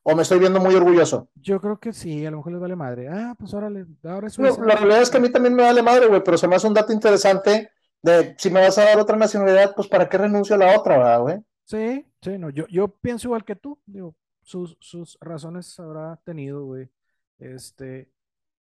[0.04, 1.30] O me estoy viendo muy orgulloso.
[1.36, 3.08] Yo creo que sí, a lo mejor les vale madre.
[3.10, 4.64] Ah, pues órale, ahora es No, Suiza.
[4.66, 6.68] la realidad es que a mí también me vale madre, güey, pero se me hace
[6.68, 7.72] un dato interesante
[8.06, 10.98] de si me vas a dar otra nacionalidad, pues ¿para qué renuncio a la otra,
[10.98, 11.38] verdad, güey?
[11.66, 16.64] Sí, sí, no, yo, yo pienso igual que tú, digo, sus, sus razones habrá tenido,
[16.66, 16.88] güey.
[17.40, 18.12] Este,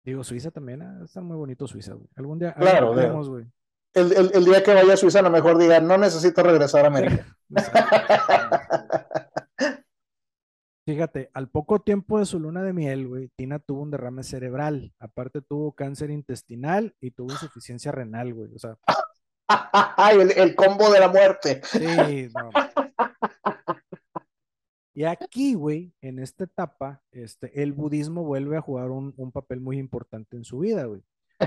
[0.04, 2.08] digo, Suiza también, ah, está muy bonito Suiza, güey.
[2.16, 3.46] Algún día, Claro, iremos, güey.
[3.94, 6.84] El, el- el día que vaya a Suiza, a lo mejor diga, no necesito regresar
[6.84, 7.24] a América.
[10.86, 14.94] Fíjate, al poco tiempo de su luna de miel, güey, Tina tuvo un derrame cerebral.
[14.98, 18.54] Aparte tuvo cáncer intestinal y tuvo insuficiencia renal, güey.
[18.54, 18.76] O sea,
[20.12, 21.60] el, el combo de la muerte.
[21.64, 22.50] sí, no.
[24.94, 29.60] Y aquí, güey, en esta etapa, este, el budismo vuelve a jugar un, un papel
[29.60, 31.04] muy importante en su vida, güey.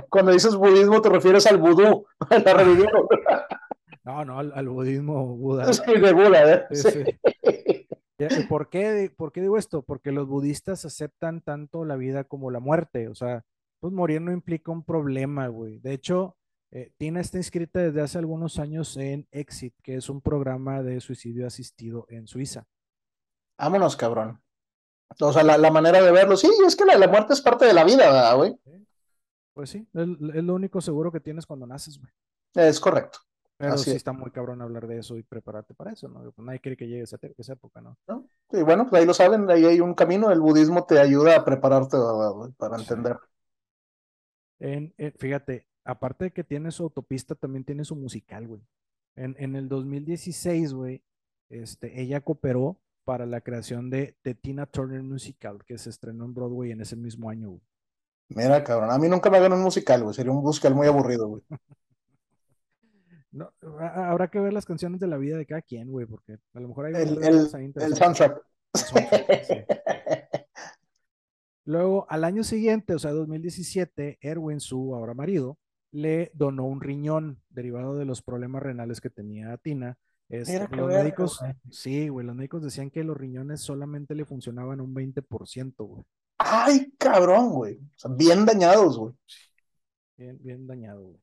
[0.10, 2.88] Cuando dices budismo, te refieres al vudú, a la religión
[4.06, 5.74] No, no, al, al budismo Buda.
[5.74, 6.66] Sí, de Buda, ¿eh?
[6.72, 7.04] Sí, Sí.
[7.04, 8.40] sí.
[8.40, 9.82] ¿Y por qué, por qué digo esto?
[9.82, 13.10] Porque los budistas aceptan tanto la vida como la muerte.
[13.10, 13.44] O sea,
[13.82, 15.80] pues morir no implica un problema, güey.
[15.80, 16.38] De hecho,
[16.72, 21.00] eh, Tina está inscrita desde hace algunos años en Exit, que es un programa de
[21.02, 22.66] suicidio asistido en Suiza.
[23.58, 24.42] Vámonos, cabrón.
[25.20, 26.38] O sea, la, la manera de verlo.
[26.38, 28.56] Sí, es que la, la muerte es parte de la vida, ¿verdad, güey?
[29.54, 32.12] Pues sí, es, es lo único seguro que tienes cuando naces, güey.
[32.56, 33.20] Es correcto.
[33.58, 33.98] Pero Así sí es.
[33.98, 36.32] está muy cabrón hablar de eso y prepararte para eso, ¿no?
[36.32, 37.96] Pues nadie quiere que llegue esa, esa época, ¿no?
[38.08, 38.26] ¿no?
[38.52, 40.32] Y bueno, pues ahí lo saben, ahí hay un camino.
[40.32, 42.52] El budismo te ayuda a prepararte, ¿verdad, güey?
[42.54, 42.84] Para Sí.
[42.84, 43.18] entender.
[44.60, 48.62] En, en- fíjate, aparte de que tiene su autopista, también tiene su musical, güey.
[49.16, 51.04] En, en el 2016, güey,
[51.50, 56.34] este, ella cooperó para la creación de The Tina Turner Musical, que se estrenó en
[56.34, 57.62] Broadway en ese mismo año, güey.
[58.30, 60.16] Mira, cabrón, a mí nunca me hagan un musical, güey.
[60.16, 61.44] Sería un musical muy aburrido, güey.
[63.34, 66.38] No, ha- habrá que ver las canciones de la vida de cada quien, güey, porque
[66.54, 67.86] a lo mejor hay El, el, el soundtrack.
[67.88, 68.42] El soundtrack,
[68.76, 68.96] sí.
[71.64, 75.58] Luego, al año siguiente, o sea, 2017, Erwin, su ahora marido,
[75.92, 79.98] le donó un riñón derivado de los problemas renales que tenía Tina.
[80.30, 81.54] Este, los médicos, güey.
[81.70, 86.06] sí, güey, los médicos decían que los riñones solamente le funcionaban un 20%, güey.
[86.38, 87.76] Ay, cabrón, güey.
[87.76, 89.14] O sea, bien dañados, güey.
[90.18, 91.22] bien, bien dañado, güey.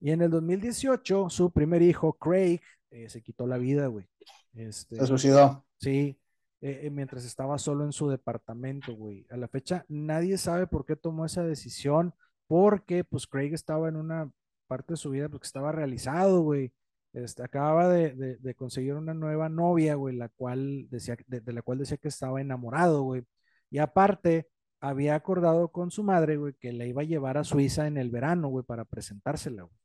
[0.00, 2.60] Y en el 2018, su primer hijo, Craig,
[2.90, 4.06] eh, se quitó la vida, güey.
[4.54, 5.64] Este, se suicidó.
[5.78, 6.18] Sí,
[6.60, 9.26] eh, eh, mientras estaba solo en su departamento, güey.
[9.30, 12.14] A la fecha, nadie sabe por qué tomó esa decisión,
[12.50, 14.28] porque pues Craig estaba en una
[14.66, 16.72] parte de su vida porque estaba realizado, güey.
[17.12, 21.62] Este, acababa de, de, conseguir una nueva novia, güey, la cual decía, de, de, la
[21.62, 23.24] cual decía que estaba enamorado, güey.
[23.70, 24.48] Y aparte,
[24.80, 28.10] había acordado con su madre, güey, que la iba a llevar a Suiza en el
[28.10, 29.76] verano, güey, para presentársela, güey.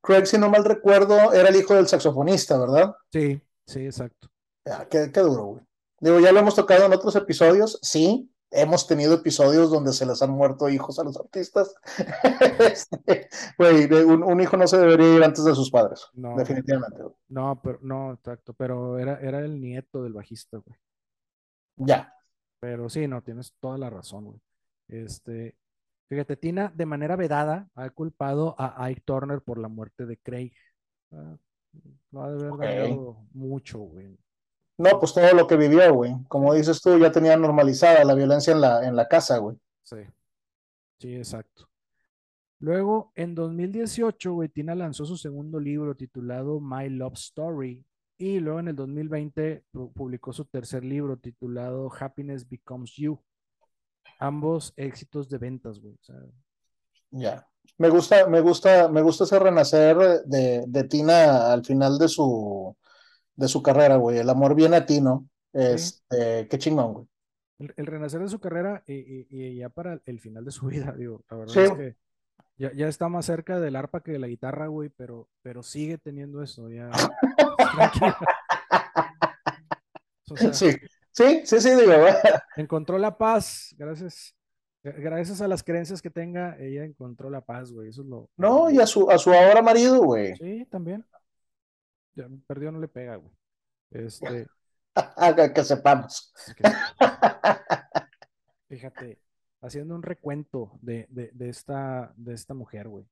[0.00, 2.94] Craig, si no mal recuerdo, era el hijo del saxofonista, ¿verdad?
[3.12, 4.30] Sí, sí, exacto.
[4.64, 5.62] Ya, qué, qué duro, güey.
[6.00, 10.20] Digo, ya lo hemos tocado en otros episodios, sí, hemos tenido episodios donde se les
[10.22, 11.74] han muerto hijos a los artistas.
[12.58, 17.02] Este, un, un, hijo no se debería ir antes de sus padres, no, definitivamente.
[17.28, 20.76] No, pero no, exacto, pero era, era el nieto del bajista, güey.
[21.76, 22.14] Ya.
[22.60, 24.40] Pero sí, no, tienes toda la razón, güey.
[24.88, 25.56] Este,
[26.08, 30.52] fíjate, Tina de manera vedada ha culpado a Ike Turner por la muerte de Craig.
[31.12, 31.36] Ah,
[32.10, 32.90] lo ha de haber
[33.32, 34.16] mucho, güey.
[34.78, 36.14] No, pues todo lo que vivió, güey.
[36.28, 39.56] Como dices tú, ya tenía normalizada la violencia en la, en la casa, güey.
[39.82, 39.96] Sí.
[40.98, 41.68] Sí, exacto.
[42.58, 47.84] Luego, en 2018, güey, Tina lanzó su segundo libro titulado My Love Story.
[48.18, 49.64] Y luego en el 2020
[49.94, 53.18] publicó su tercer libro titulado Happiness Becomes You.
[54.18, 55.98] Ambos éxitos de ventas, güey.
[57.10, 57.46] Ya.
[57.76, 62.74] Me gusta, me gusta, me gusta ese renacer de, de Tina al final de su,
[63.36, 64.18] de su carrera, güey.
[64.18, 65.28] El amor viene a ti, ¿no?
[65.52, 67.06] Este, qué chingón, güey.
[67.58, 71.36] El, renacer de su carrera y, ya para el final de su vida, digo, la
[71.36, 71.96] verdad es que
[72.58, 76.42] ya, está más cerca del arpa que de la guitarra, güey, pero, pero sigue teniendo
[76.42, 76.90] eso, ya.
[80.52, 80.70] sí,
[81.12, 82.14] sí, sí, sí, digo, güey.
[82.56, 84.34] Encontró la paz, gracias.
[84.82, 87.88] Gracias a las creencias que tenga, ella encontró la paz, güey.
[87.88, 88.30] Eso es lo.
[88.36, 90.36] No, y a su, a su ahora marido, güey.
[90.36, 91.04] Sí, también
[92.46, 93.32] perdió no le pega, güey.
[93.90, 94.46] Este.
[95.54, 96.32] que sepamos.
[98.68, 99.20] Fíjate,
[99.60, 101.08] haciendo un recuento de,
[101.40, 103.06] esta, de esta mujer, güey.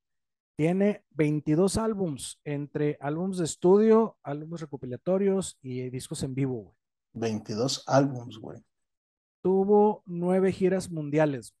[0.57, 6.75] Tiene 22 álbums, entre álbums de estudio, álbumes recopilatorios y discos en vivo, güey.
[7.13, 8.63] 22 álbums, güey.
[9.41, 11.53] Tuvo nueve giras mundiales.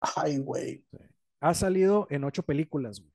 [0.00, 0.84] Ay, güey.
[1.40, 3.12] Ha salido en ocho películas, güey.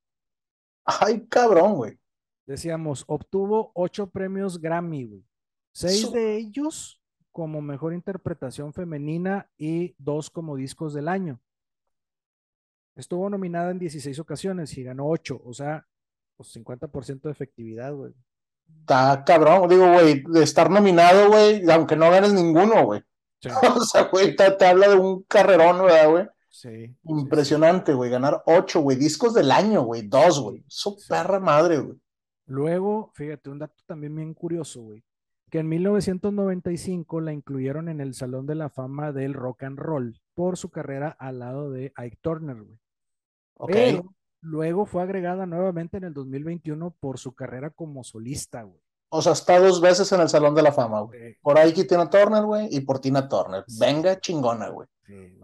[0.85, 1.99] Ay, cabrón, güey
[2.47, 5.25] decíamos, obtuvo ocho premios Grammy, güey.
[5.73, 6.99] Seis de ellos
[7.31, 11.39] como mejor interpretación femenina y dos como discos del año.
[12.95, 15.85] Estuvo nominada en 16 ocasiones y ganó ocho, o sea,
[16.35, 18.13] pues 50% de efectividad, güey.
[18.79, 23.03] Está cabrón, digo, güey, de estar nominado, güey, aunque no ganes ninguno, güey.
[23.75, 26.27] o sea, güey, te, habla de un carrerón, ¿verdad, güey?
[26.49, 26.95] Sí.
[27.03, 30.65] Impresionante, güey, ganar ocho, güey, discos del año, güey, dos, güey.
[30.67, 31.99] Su perra madre, güey.
[32.47, 35.03] Luego, fíjate, un dato también bien curioso, güey,
[35.51, 40.19] que en 1995 la incluyeron en el Salón de la Fama del Rock and Roll
[40.33, 42.79] por su carrera al lado de Ike Turner, güey.
[43.67, 48.81] Pero luego fue agregada nuevamente en el 2021 por su carrera como solista, güey.
[49.09, 51.35] O sea, está dos veces en el Salón de la Fama, güey.
[51.41, 53.65] Por Ike y Tina Turner, güey, y por Tina Turner.
[53.79, 54.87] Venga, chingona, güey.
[55.05, 55.37] Sí,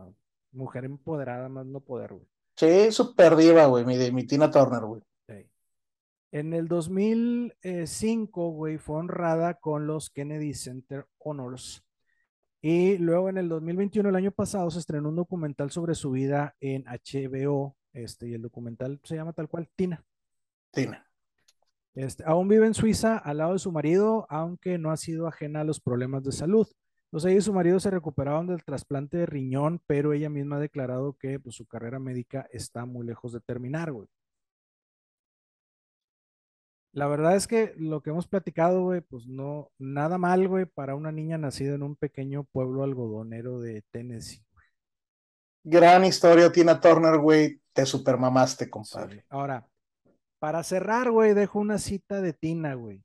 [0.52, 2.28] mujer empoderada, más no poder, güey.
[2.56, 5.02] Sí, súper diva, güey, mi, mi Tina Turner, güey.
[6.34, 11.86] En el 2005, güey, fue honrada con los Kennedy Center Honors.
[12.60, 16.56] Y luego en el 2021, el año pasado, se estrenó un documental sobre su vida
[16.60, 17.76] en HBO.
[17.94, 20.04] Este, y el documental se llama tal cual, Tina.
[20.72, 21.08] Tina.
[21.94, 25.62] Este, aún vive en Suiza al lado de su marido, aunque no ha sido ajena
[25.62, 26.68] a los problemas de salud.
[27.12, 30.62] Entonces ella y su marido se recuperaron del trasplante de riñón, pero ella misma ha
[30.62, 34.08] declarado que pues, su carrera médica está muy lejos de terminar, güey.
[36.94, 40.94] La verdad es que lo que hemos platicado, güey, pues no, nada mal, güey, para
[40.94, 44.46] una niña nacida en un pequeño pueblo algodonero de Tennessee.
[45.64, 49.26] Gran historia, Tina Turner, güey, te supermamaste, compadre.
[49.30, 49.68] Ahora,
[50.38, 53.04] para cerrar, güey, dejo una cita de Tina, güey.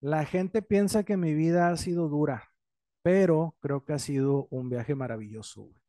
[0.00, 2.52] La gente piensa que mi vida ha sido dura,
[3.02, 5.82] pero creo que ha sido un viaje maravilloso, güey.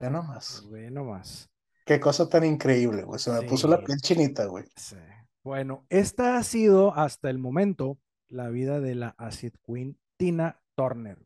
[0.00, 0.62] Ya nomás.
[0.62, 1.50] Güey, nomás.
[1.84, 3.18] Qué cosa tan increíble, güey.
[3.18, 4.64] Se me puso la piel chinita, güey.
[4.74, 4.96] Sí.
[5.42, 7.98] Bueno, esta ha sido hasta el momento
[8.28, 11.18] la vida de la Acid Queen Tina Turner.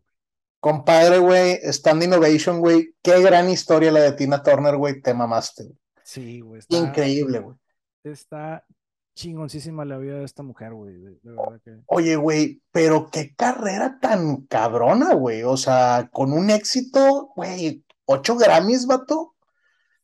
[0.61, 5.73] Compadre, güey, Stand Innovation, güey, qué gran historia la de Tina Turner, güey, te mamaste.
[6.05, 6.62] Sí, güey.
[6.69, 7.57] Increíble, güey.
[8.05, 8.65] Está
[9.15, 11.19] chingoncísima la vida de esta mujer, güey.
[11.65, 11.78] Que...
[11.86, 15.43] Oye, güey, pero qué carrera tan cabrona, güey.
[15.43, 19.34] O sea, con un éxito, güey, ocho Grammys, vato.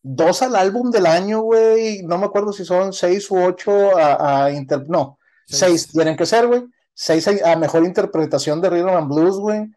[0.03, 4.45] Dos al álbum del año, güey, no me acuerdo si son seis u ocho a,
[4.45, 4.85] a inter...
[4.89, 5.89] no, seis.
[5.89, 6.65] tienen que ser, güey,
[6.95, 9.71] seis a, mejor interpretación de Rhythm and Blues, güey,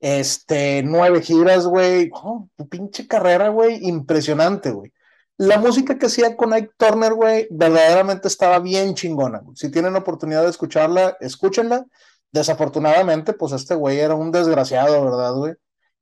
[0.00, 4.92] este, nueve giras, güey, oh, tu pinche carrera, güey, impresionante, güey.
[5.36, 9.40] La música que hacía con Ike Turner, güey, verdaderamente estaba bien chingona.
[9.54, 11.86] Si tienen oportunidad de escucharla, escúchenla.
[12.30, 15.54] Desafortunadamente, pues este güey era un desgraciado, ¿verdad, güey?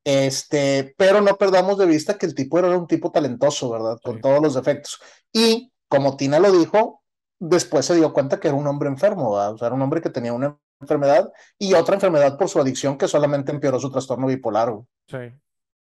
[0.04, 3.98] Este, pero no perdamos de vista que el tipo era un tipo talentoso, ¿verdad?
[4.02, 5.00] Con todos los defectos.
[5.32, 7.02] Y como Tina lo dijo,
[7.38, 9.54] después se dio cuenta que era un hombre enfermo, ¿verdad?
[9.54, 12.96] O sea, era un hombre que tenía una enfermedad y otra enfermedad por su adicción
[12.96, 14.86] que solamente empeoró su trastorno bipolar, güey.
[15.08, 15.36] Sí,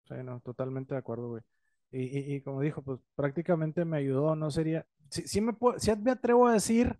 [0.07, 1.43] sí, no, totalmente de acuerdo, güey.
[1.91, 6.47] Y, y, como dijo, pues prácticamente me ayudó, no sería, si, me, si me atrevo
[6.47, 6.99] a decir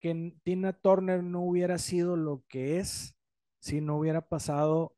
[0.00, 3.16] que Tina Turner no hubiera sido lo que es
[3.58, 4.93] si no hubiera pasado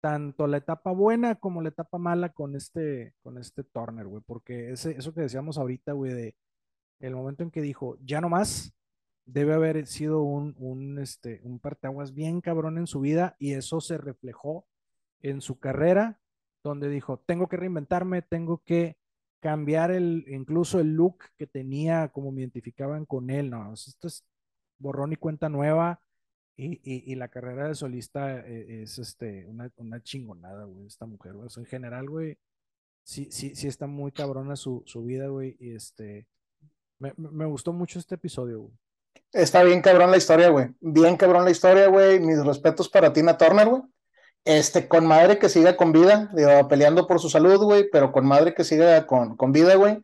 [0.00, 4.72] tanto la etapa buena como la etapa mala con este, con este Turner, güey, porque
[4.72, 6.36] eso que decíamos ahorita, güey, de
[7.00, 8.74] el momento en que dijo, ya no más,
[9.24, 13.80] debe haber sido un, un, este, un parteaguas bien cabrón en su vida y eso
[13.80, 14.66] se reflejó
[15.22, 16.18] en su carrera,
[16.62, 18.96] donde dijo, tengo que reinventarme, tengo que
[19.40, 24.24] cambiar el, incluso el look que tenía, como me identificaban con él, no, esto es
[24.78, 26.00] borrón y cuenta nueva,
[26.62, 31.48] y, la carrera de solista eh, es este, una, una chingonada, güey, esta mujer, güey.
[31.56, 32.38] en general, güey,
[33.02, 35.56] sí, sí, sí está muy cabrona su, su vida, güey.
[35.58, 36.26] Y este,
[36.98, 38.72] me, me, gustó mucho este episodio, güey.
[39.32, 40.68] Está bien cabrón la historia, güey.
[40.80, 42.20] Bien cabrón la historia, güey.
[42.20, 43.82] Mis respetos para Tina Turner, güey.
[44.44, 48.26] Este, con madre que siga con vida, digo, peleando por su salud, güey, pero con
[48.26, 50.02] madre que siga con, con vida, güey.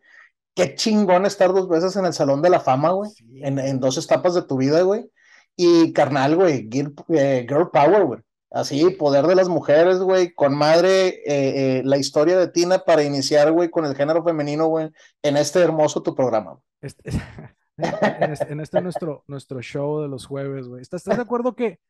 [0.54, 3.10] Qué chingón estar dos veces en el Salón de la Fama, güey.
[3.42, 5.10] en, en, dos etapas de tu vida, güey.
[5.56, 6.68] Y carnal, güey,
[7.08, 8.20] eh, girl, power, güey.
[8.50, 13.02] Así, poder de las mujeres, güey, con madre, eh, eh, la historia de Tina para
[13.02, 14.90] iniciar, güey, con el género femenino, güey,
[15.22, 16.58] en este hermoso tu programa.
[16.80, 17.10] Este,
[17.76, 20.82] en, este, en este nuestro, nuestro show de los jueves, güey.
[20.82, 21.80] ¿Estás, de acuerdo que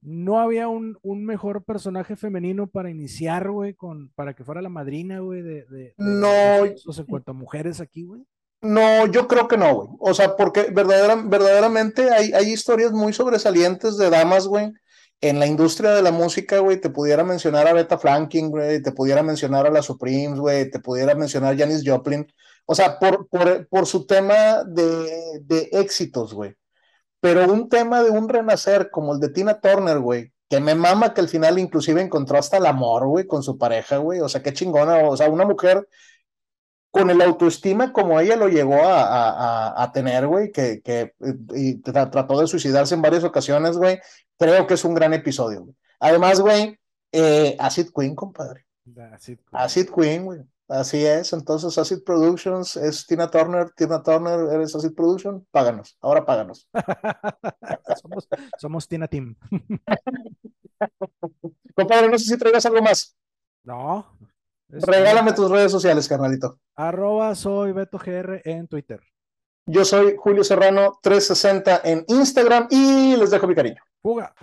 [0.00, 4.70] no había un, un, mejor personaje femenino para iniciar, güey, con, para que fuera la
[4.70, 6.64] madrina, güey, de, de, no.
[6.64, 8.24] en cuanto a mujeres aquí, güey?
[8.62, 9.88] No, yo creo que no, güey.
[10.00, 14.72] O sea, porque verdaderamente hay, historias muy sobresalientes de damas, güey.
[15.22, 18.92] En la industria de la música, güey, te pudiera mencionar a Beta Flanking, güey, te
[18.92, 22.26] pudiera mencionar a la Supremes, güey, te pudiera mencionar a Janis Joplin.
[22.66, 26.54] O sea, por su tema de, de éxitos, güey.
[27.20, 31.14] Pero un tema de un renacer como el de Tina Turner, güey, que me mama
[31.14, 34.20] que al final inclusive encontró hasta el amor, güey, con su pareja, güey.
[34.20, 35.08] O sea, qué chingona.
[35.08, 35.86] O sea, una mujer
[36.90, 41.14] con el autoestima como ella lo llegó a, tener, güey, que, que
[41.54, 44.00] y trató de suicidarse en varias ocasiones, güey,
[44.36, 45.76] creo que es un gran episodio, güey.
[46.00, 46.78] Además, güey,
[47.12, 48.66] eh, Acid Queen, compadre.
[49.12, 49.48] Acid Queen.
[49.52, 50.40] Acid Queen, güey.
[50.70, 56.24] Así es, entonces Acid Productions es Tina Turner, Tina Turner, eres Acid Production, páganos, ahora
[56.24, 56.68] páganos.
[58.00, 59.34] somos, somos Tina Team.
[61.74, 63.16] compadre, no sé si traigas algo más.
[63.64, 64.16] No,
[64.72, 66.58] Regálame tus redes sociales, carnalito.
[66.76, 69.00] Arroba soy Beto GR en Twitter.
[69.66, 73.82] Yo soy Julio Serrano 360 en Instagram y les dejo mi cariño.
[74.02, 74.34] Fuga.